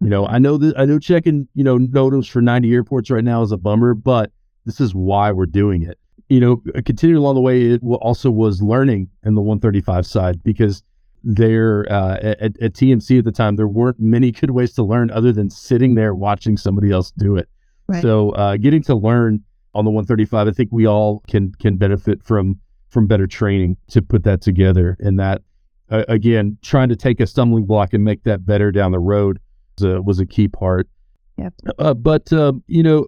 You 0.00 0.08
know, 0.08 0.26
I 0.26 0.38
know 0.38 0.56
that 0.58 0.78
I 0.78 0.84
know 0.84 0.98
checking 0.98 1.48
you 1.54 1.64
know 1.64 1.78
NOTAMs 1.78 2.30
for 2.30 2.40
90 2.40 2.72
airports 2.72 3.10
right 3.10 3.24
now 3.24 3.42
is 3.42 3.52
a 3.52 3.56
bummer, 3.56 3.94
but 3.94 4.30
this 4.64 4.80
is 4.80 4.94
why 4.94 5.32
we're 5.32 5.46
doing 5.46 5.82
it. 5.82 5.98
You 6.28 6.40
know, 6.40 6.62
continuing 6.84 7.22
along 7.22 7.34
the 7.34 7.40
way, 7.40 7.62
it 7.62 7.80
also 7.82 8.30
was 8.30 8.62
learning 8.62 9.08
in 9.24 9.34
the 9.34 9.40
135 9.40 10.06
side 10.06 10.42
because 10.44 10.82
there 11.24 11.90
uh, 11.90 12.16
at, 12.16 12.60
at 12.60 12.74
TMC 12.74 13.18
at 13.18 13.24
the 13.24 13.32
time 13.32 13.56
there 13.56 13.66
weren't 13.66 13.98
many 13.98 14.30
good 14.30 14.50
ways 14.50 14.72
to 14.74 14.82
learn 14.82 15.10
other 15.10 15.32
than 15.32 15.50
sitting 15.50 15.94
there 15.94 16.14
watching 16.14 16.56
somebody 16.56 16.90
else 16.90 17.10
do 17.12 17.36
it. 17.36 17.48
Right. 17.88 18.02
So 18.02 18.30
uh, 18.32 18.56
getting 18.58 18.82
to 18.84 18.94
learn 18.94 19.42
on 19.74 19.84
the 19.84 19.90
135, 19.90 20.48
I 20.48 20.50
think 20.52 20.68
we 20.70 20.86
all 20.86 21.24
can 21.28 21.52
can 21.52 21.76
benefit 21.76 22.22
from 22.22 22.60
from 22.88 23.06
better 23.06 23.26
training 23.26 23.76
to 23.88 24.02
put 24.02 24.24
that 24.24 24.40
together. 24.40 24.96
And 25.00 25.18
that 25.18 25.42
uh, 25.90 26.04
again, 26.08 26.58
trying 26.62 26.88
to 26.88 26.96
take 26.96 27.20
a 27.20 27.26
stumbling 27.26 27.64
block 27.64 27.94
and 27.94 28.04
make 28.04 28.22
that 28.24 28.44
better 28.44 28.70
down 28.70 28.92
the 28.92 28.98
road 28.98 29.38
was 29.78 29.84
a, 29.84 30.02
was 30.02 30.20
a 30.20 30.26
key 30.26 30.48
part. 30.48 30.88
Yep. 31.36 31.54
Uh, 31.78 31.94
but 31.94 32.32
um, 32.32 32.62
you 32.66 32.82
know, 32.82 33.06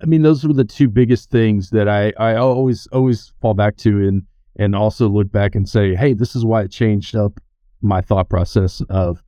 I 0.00 0.06
mean, 0.06 0.22
those 0.22 0.44
were 0.44 0.52
the 0.52 0.64
two 0.64 0.88
biggest 0.88 1.30
things 1.30 1.70
that 1.70 1.88
I 1.88 2.12
I 2.18 2.36
always 2.36 2.86
always 2.88 3.32
fall 3.40 3.54
back 3.54 3.76
to 3.78 4.06
and 4.06 4.22
and 4.56 4.74
also 4.74 5.08
look 5.08 5.30
back 5.32 5.54
and 5.54 5.68
say, 5.68 5.94
hey, 5.94 6.12
this 6.12 6.36
is 6.36 6.44
why 6.44 6.62
it 6.62 6.70
changed 6.70 7.16
up 7.16 7.40
my 7.82 8.00
thought 8.00 8.28
process 8.28 8.82
of 8.88 9.22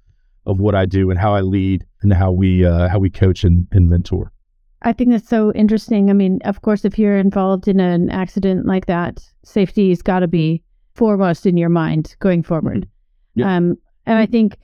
of 0.46 0.60
what 0.60 0.74
I 0.74 0.86
do 0.86 1.10
and 1.10 1.18
how 1.18 1.34
I 1.34 1.40
lead 1.40 1.84
and 2.02 2.12
how 2.12 2.30
we 2.30 2.64
uh, 2.64 2.88
how 2.88 2.98
we 2.98 3.10
coach 3.10 3.44
and, 3.44 3.66
and 3.72 3.88
mentor. 3.88 4.32
I 4.82 4.92
think 4.92 5.10
that's 5.10 5.28
so 5.28 5.52
interesting. 5.52 6.08
I 6.08 6.12
mean, 6.12 6.38
of 6.44 6.62
course, 6.62 6.84
if 6.84 6.98
you're 6.98 7.18
involved 7.18 7.66
in 7.66 7.80
an 7.80 8.10
accident 8.10 8.66
like 8.66 8.86
that, 8.86 9.20
safety's 9.44 10.02
got 10.02 10.20
to 10.20 10.28
be 10.28 10.62
foremost 10.94 11.46
in 11.46 11.56
your 11.56 11.68
mind 11.68 12.14
going 12.20 12.42
forward. 12.42 12.88
Yeah. 13.34 13.56
Um, 13.56 13.76
and 14.06 14.18
I 14.18 14.26
think 14.26 14.56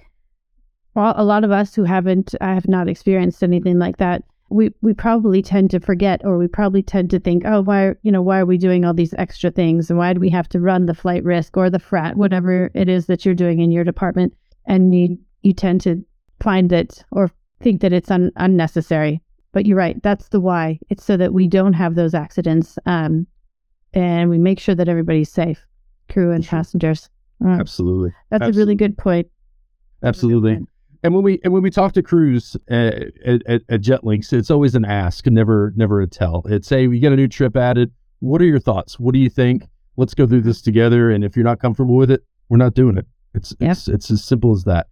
well, 0.94 1.14
a 1.16 1.24
lot 1.24 1.44
of 1.44 1.50
us 1.50 1.74
who 1.74 1.84
haven't, 1.84 2.34
I 2.40 2.54
have 2.54 2.68
not 2.68 2.88
experienced 2.88 3.42
anything 3.42 3.78
like 3.78 3.96
that. 3.96 4.22
We 4.50 4.70
we 4.82 4.94
probably 4.94 5.42
tend 5.42 5.70
to 5.70 5.80
forget, 5.80 6.20
or 6.24 6.38
we 6.38 6.46
probably 6.46 6.82
tend 6.82 7.10
to 7.10 7.18
think, 7.18 7.42
oh, 7.44 7.62
why 7.62 7.94
you 8.02 8.12
know 8.12 8.22
why 8.22 8.38
are 8.38 8.46
we 8.46 8.58
doing 8.58 8.84
all 8.84 8.94
these 8.94 9.14
extra 9.14 9.50
things, 9.50 9.90
and 9.90 9.98
why 9.98 10.12
do 10.12 10.20
we 10.20 10.28
have 10.30 10.48
to 10.50 10.60
run 10.60 10.86
the 10.86 10.94
flight 10.94 11.24
risk 11.24 11.56
or 11.56 11.70
the 11.70 11.80
frat, 11.80 12.16
whatever 12.16 12.70
it 12.74 12.88
is 12.88 13.06
that 13.06 13.24
you're 13.24 13.34
doing 13.34 13.60
in 13.60 13.72
your 13.72 13.82
department, 13.82 14.34
and 14.66 14.94
you 14.94 15.18
you 15.42 15.52
tend 15.52 15.80
to 15.80 16.04
find 16.40 16.72
it 16.72 17.04
or 17.10 17.30
think 17.60 17.80
that 17.80 17.92
it's 17.92 18.10
un- 18.10 18.30
unnecessary. 18.36 19.20
But 19.54 19.64
you're 19.66 19.78
right. 19.78 20.02
That's 20.02 20.28
the 20.28 20.40
why. 20.40 20.78
It's 20.90 21.04
so 21.04 21.16
that 21.16 21.32
we 21.32 21.48
don't 21.48 21.72
have 21.72 21.94
those 21.94 22.12
accidents, 22.12 22.76
um, 22.86 23.26
and 23.94 24.28
we 24.28 24.36
make 24.36 24.58
sure 24.58 24.74
that 24.74 24.88
everybody's 24.88 25.30
safe, 25.30 25.64
crew 26.10 26.32
and 26.32 26.44
passengers. 26.44 27.08
Uh, 27.42 27.50
Absolutely, 27.50 28.12
that's 28.30 28.48
a 28.48 28.52
really 28.52 28.74
good 28.74 28.98
point. 28.98 29.28
absolutely. 30.02 30.58
And 31.02 31.14
when 31.14 31.22
we 31.22 31.38
and 31.44 31.52
when 31.52 31.62
we 31.62 31.70
talk 31.70 31.92
to 31.92 32.02
crews 32.02 32.56
at, 32.68 32.94
at, 33.26 33.42
at 33.46 33.62
at 33.68 33.80
JetLinx, 33.82 34.32
it's 34.32 34.50
always 34.50 34.74
an 34.74 34.84
ask, 34.84 35.26
never 35.26 35.72
never 35.76 36.00
a 36.00 36.06
tell. 36.06 36.42
It's 36.46 36.68
hey, 36.68 36.86
we 36.88 36.98
get 36.98 37.12
a 37.12 37.16
new 37.16 37.28
trip 37.28 37.56
added. 37.56 37.92
What 38.20 38.40
are 38.40 38.46
your 38.46 38.58
thoughts? 38.58 38.98
What 38.98 39.12
do 39.12 39.18
you 39.20 39.28
think? 39.28 39.64
Let's 39.96 40.14
go 40.14 40.26
through 40.26 40.40
this 40.42 40.62
together. 40.62 41.10
And 41.10 41.22
if 41.22 41.36
you're 41.36 41.44
not 41.44 41.60
comfortable 41.60 41.94
with 41.96 42.10
it, 42.10 42.24
we're 42.48 42.56
not 42.56 42.74
doing 42.74 42.96
it. 42.96 43.06
It's 43.34 43.54
Yep. 43.60 43.70
it's 43.72 43.88
it's 43.88 44.10
as 44.10 44.24
simple 44.24 44.52
as 44.52 44.64
that. 44.64 44.86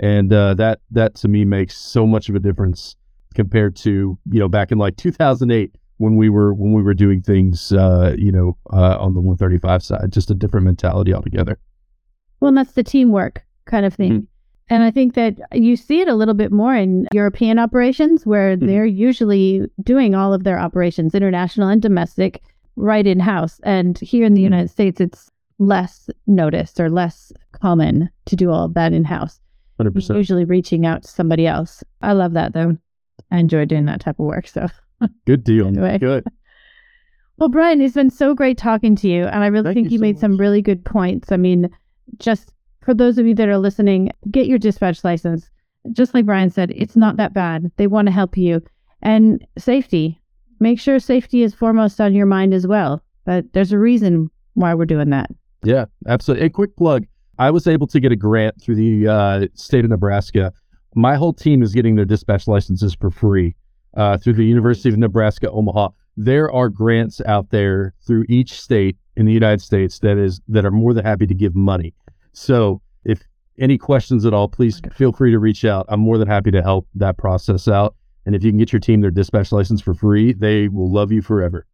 And 0.00 0.32
uh, 0.32 0.54
that 0.54 0.80
that 0.90 1.14
to 1.16 1.28
me 1.28 1.44
makes 1.44 1.76
so 1.76 2.06
much 2.06 2.28
of 2.30 2.34
a 2.34 2.40
difference 2.40 2.96
compared 3.38 3.76
to 3.76 4.18
you 4.30 4.38
know 4.40 4.48
back 4.48 4.72
in 4.72 4.78
like 4.78 4.96
2008 4.96 5.74
when 5.98 6.16
we 6.16 6.28
were 6.28 6.52
when 6.52 6.72
we 6.72 6.82
were 6.82 6.92
doing 6.94 7.22
things 7.22 7.72
uh, 7.72 8.14
you 8.18 8.32
know 8.32 8.56
uh, 8.72 8.98
on 8.98 9.14
the 9.14 9.20
135 9.20 9.82
side. 9.82 10.12
Just 10.12 10.30
a 10.30 10.34
different 10.34 10.66
mentality 10.66 11.14
altogether. 11.14 11.58
Well, 12.40 12.48
and 12.48 12.58
that's 12.58 12.72
the 12.72 12.82
teamwork 12.84 13.44
kind 13.66 13.86
of 13.86 13.94
thing. 13.94 14.12
Mhm. 14.22 14.26
And 14.70 14.82
I 14.82 14.90
think 14.90 15.14
that 15.14 15.38
you 15.52 15.76
see 15.76 16.00
it 16.00 16.08
a 16.08 16.14
little 16.14 16.34
bit 16.34 16.52
more 16.52 16.74
in 16.76 17.06
European 17.14 17.58
operations 17.58 18.26
where 18.26 18.56
Mhm. 18.56 18.66
they're 18.66 18.84
usually 18.84 19.66
doing 19.82 20.14
all 20.14 20.34
of 20.34 20.44
their 20.44 20.58
operations, 20.58 21.14
international 21.14 21.68
and 21.68 21.80
domestic, 21.80 22.42
right 22.76 23.06
in 23.06 23.18
house. 23.20 23.60
And 23.62 23.98
here 23.98 24.26
in 24.26 24.34
the 24.34 24.40
Mhm. 24.42 24.50
United 24.52 24.70
States, 24.70 25.00
it's 25.00 25.30
less 25.58 26.10
noticed 26.26 26.78
or 26.80 26.90
less 26.90 27.32
common 27.52 28.10
to 28.26 28.36
do 28.36 28.50
all 28.50 28.64
of 28.66 28.74
that 28.74 28.92
in 28.92 29.04
house. 29.04 29.40
Hundred 29.78 29.94
percent. 29.94 30.16
Usually 30.18 30.44
reaching 30.44 30.84
out 30.86 31.02
to 31.04 31.08
somebody 31.08 31.46
else. 31.46 31.82
I 32.02 32.12
love 32.12 32.32
that 32.34 32.52
though. 32.52 32.76
I 33.30 33.38
enjoy 33.38 33.64
doing 33.64 33.86
that 33.86 34.00
type 34.00 34.18
of 34.18 34.26
work. 34.26 34.46
So, 34.46 34.68
Good 35.26 35.44
deal. 35.44 35.68
Anyway. 35.68 35.98
Good. 35.98 36.24
well, 37.38 37.48
Brian, 37.48 37.80
it's 37.80 37.94
been 37.94 38.10
so 38.10 38.34
great 38.34 38.58
talking 38.58 38.96
to 38.96 39.08
you. 39.08 39.24
And 39.24 39.44
I 39.44 39.46
really 39.48 39.64
Thank 39.64 39.76
think 39.76 39.86
you 39.86 39.92
you, 39.92 39.98
so 39.98 40.02
made 40.02 40.18
some 40.18 40.36
really 40.36 40.62
good 40.62 40.84
points. 40.84 41.32
I 41.32 41.36
mean, 41.36 41.70
just 42.18 42.52
for 42.82 42.94
those 42.94 43.18
of 43.18 43.26
you 43.26 43.34
that 43.34 43.48
are 43.48 43.58
listening, 43.58 44.10
get 44.30 44.46
your 44.46 44.58
dispatch 44.58 45.04
license. 45.04 45.50
Just 45.92 46.14
like 46.14 46.26
Brian 46.26 46.50
said, 46.50 46.72
it's 46.74 46.96
not 46.96 47.16
that 47.16 47.32
bad. 47.32 47.70
They 47.76 47.86
want 47.86 48.06
to 48.06 48.12
help 48.12 48.36
you. 48.36 48.62
And 49.02 49.46
safety, 49.56 50.20
make 50.60 50.80
sure 50.80 50.98
safety 50.98 51.42
is 51.42 51.54
foremost 51.54 52.00
on 52.00 52.14
your 52.14 52.26
mind 52.26 52.52
as 52.52 52.66
well. 52.66 53.02
But 53.24 53.52
there's 53.52 53.72
a 53.72 53.78
reason 53.78 54.30
why 54.54 54.74
we're 54.74 54.86
doing 54.86 55.10
that. 55.10 55.30
Yeah, 55.62 55.86
absolutely. 56.06 56.46
A 56.46 56.50
quick 56.50 56.76
plug. 56.76 57.04
I 57.38 57.50
was 57.50 57.66
able 57.66 57.86
to 57.88 58.00
get 58.00 58.10
a 58.10 58.16
grant 58.16 58.60
through 58.60 58.74
the 58.74 59.06
uh, 59.06 59.46
state 59.54 59.84
of 59.84 59.90
Nebraska. 59.90 60.52
My 60.94 61.16
whole 61.16 61.32
team 61.32 61.62
is 61.62 61.74
getting 61.74 61.96
their 61.96 62.04
dispatch 62.04 62.48
licenses 62.48 62.94
for 62.94 63.10
free 63.10 63.54
uh, 63.94 64.18
through 64.18 64.34
the 64.34 64.44
University 64.44 64.88
of 64.88 64.96
Nebraska 64.96 65.50
Omaha. 65.50 65.90
There 66.16 66.50
are 66.50 66.68
grants 66.68 67.20
out 67.26 67.50
there 67.50 67.94
through 68.06 68.24
each 68.28 68.60
state 68.60 68.96
in 69.16 69.26
the 69.26 69.32
United 69.32 69.60
States 69.60 69.98
that 70.00 70.18
is 70.18 70.40
that 70.48 70.64
are 70.64 70.70
more 70.70 70.94
than 70.94 71.04
happy 71.04 71.26
to 71.26 71.34
give 71.34 71.54
money. 71.54 71.94
So 72.32 72.80
if 73.04 73.22
any 73.58 73.78
questions 73.78 74.24
at 74.24 74.32
all, 74.32 74.48
please 74.48 74.80
feel 74.94 75.12
free 75.12 75.30
to 75.30 75.38
reach 75.38 75.64
out. 75.64 75.86
I'm 75.88 76.00
more 76.00 76.18
than 76.18 76.28
happy 76.28 76.50
to 76.52 76.62
help 76.62 76.86
that 76.94 77.18
process 77.18 77.68
out. 77.68 77.94
And 78.26 78.34
if 78.34 78.44
you 78.44 78.50
can 78.50 78.58
get 78.58 78.72
your 78.72 78.80
team 78.80 79.00
their 79.00 79.10
dispatch 79.10 79.52
license 79.52 79.80
for 79.80 79.94
free, 79.94 80.32
they 80.32 80.68
will 80.68 80.90
love 80.90 81.10
you 81.12 81.22
forever. 81.22 81.66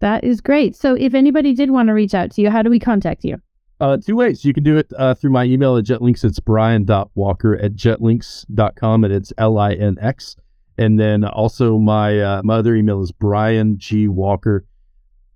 That 0.00 0.24
is 0.24 0.40
great. 0.40 0.76
So 0.76 0.94
if 0.94 1.14
anybody 1.14 1.54
did 1.54 1.70
want 1.70 1.88
to 1.88 1.92
reach 1.92 2.14
out 2.14 2.30
to 2.32 2.42
you, 2.42 2.50
how 2.50 2.62
do 2.62 2.70
we 2.70 2.78
contact 2.78 3.24
you? 3.24 3.40
Uh, 3.80 3.96
two 3.96 4.16
ways. 4.16 4.44
You 4.44 4.52
can 4.52 4.64
do 4.64 4.76
it 4.76 4.92
uh, 4.96 5.14
through 5.14 5.30
my 5.30 5.44
email 5.44 5.76
at 5.76 5.84
jetlinx. 5.84 6.24
It's 6.24 6.40
brian.walker 6.40 7.56
at 7.56 7.74
jetlinx.com 7.74 9.04
and 9.04 9.12
it's 9.12 9.32
L 9.38 9.58
I 9.58 9.74
N 9.74 9.96
X. 10.00 10.36
And 10.78 10.98
then 10.98 11.24
also 11.24 11.78
my 11.78 12.20
uh, 12.20 12.42
my 12.44 12.56
other 12.56 12.74
email 12.74 13.02
is 13.02 13.12
Brian 13.12 13.78
G. 13.78 14.08
Walker, 14.08 14.64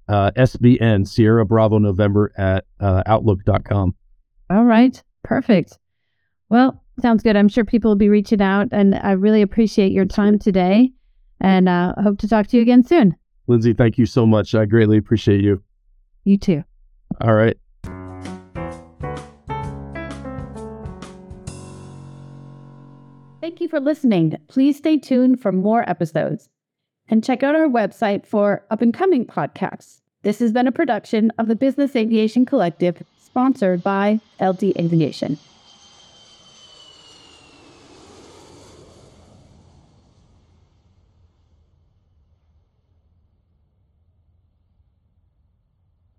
uh, 0.09 0.31
SBN, 0.37 1.07
Sierra 1.07 1.45
Bravo 1.45 1.79
November 1.79 2.33
at 2.37 2.65
uh, 2.81 3.03
outlook.com. 3.07 3.95
All 4.51 4.65
right. 4.65 5.03
Perfect. 5.23 5.79
Well, 6.49 6.83
sounds 7.01 7.23
good. 7.23 7.37
I'm 7.37 7.49
sure 7.49 7.65
people 7.65 7.91
will 7.91 7.97
be 7.97 8.09
reaching 8.09 8.43
out, 8.43 8.69
and 8.73 8.95
I 8.97 9.13
really 9.13 9.43
appreciate 9.43 9.93
your 9.93 10.05
time 10.05 10.39
today. 10.39 10.93
And 11.41 11.69
uh, 11.69 11.95
hope 12.01 12.19
to 12.19 12.29
talk 12.29 12.47
to 12.49 12.57
you 12.57 12.63
again 12.63 12.85
soon. 12.85 13.17
Lindsay, 13.47 13.73
thank 13.73 13.99
you 13.99 14.07
so 14.07 14.27
much. 14.27 14.55
I 14.55 14.65
greatly 14.65 14.97
appreciate 14.97 15.41
you. 15.41 15.63
You 16.25 16.39
too. 16.39 16.63
All 17.21 17.35
right. 17.35 17.57
You 23.63 23.69
for 23.69 23.81
listening. 23.81 24.37
Please 24.49 24.77
stay 24.77 24.99
tuned 24.99 25.41
for 25.41 25.53
more 25.53 25.89
episodes 25.89 26.51
and 27.09 27.25
check 27.25 27.43
out 27.43 27.55
our 27.55 27.69
website 27.69 28.27
for 28.27 28.67
up 28.71 28.83
and 28.83 28.93
coming 28.93 29.25
podcasts. 29.25 30.01
This 30.23 30.41
has 30.41 30.53
been 30.53 30.67
a 30.67 30.73
production 30.73 31.33
of 31.39 31.49
the 31.49 31.57
Business 31.57 31.97
Aviation 31.97 32.45
Collective, 32.45 33.03
sponsored 33.19 33.83
by 33.83 34.21
LD 34.41 34.77
Aviation. 34.79 35.39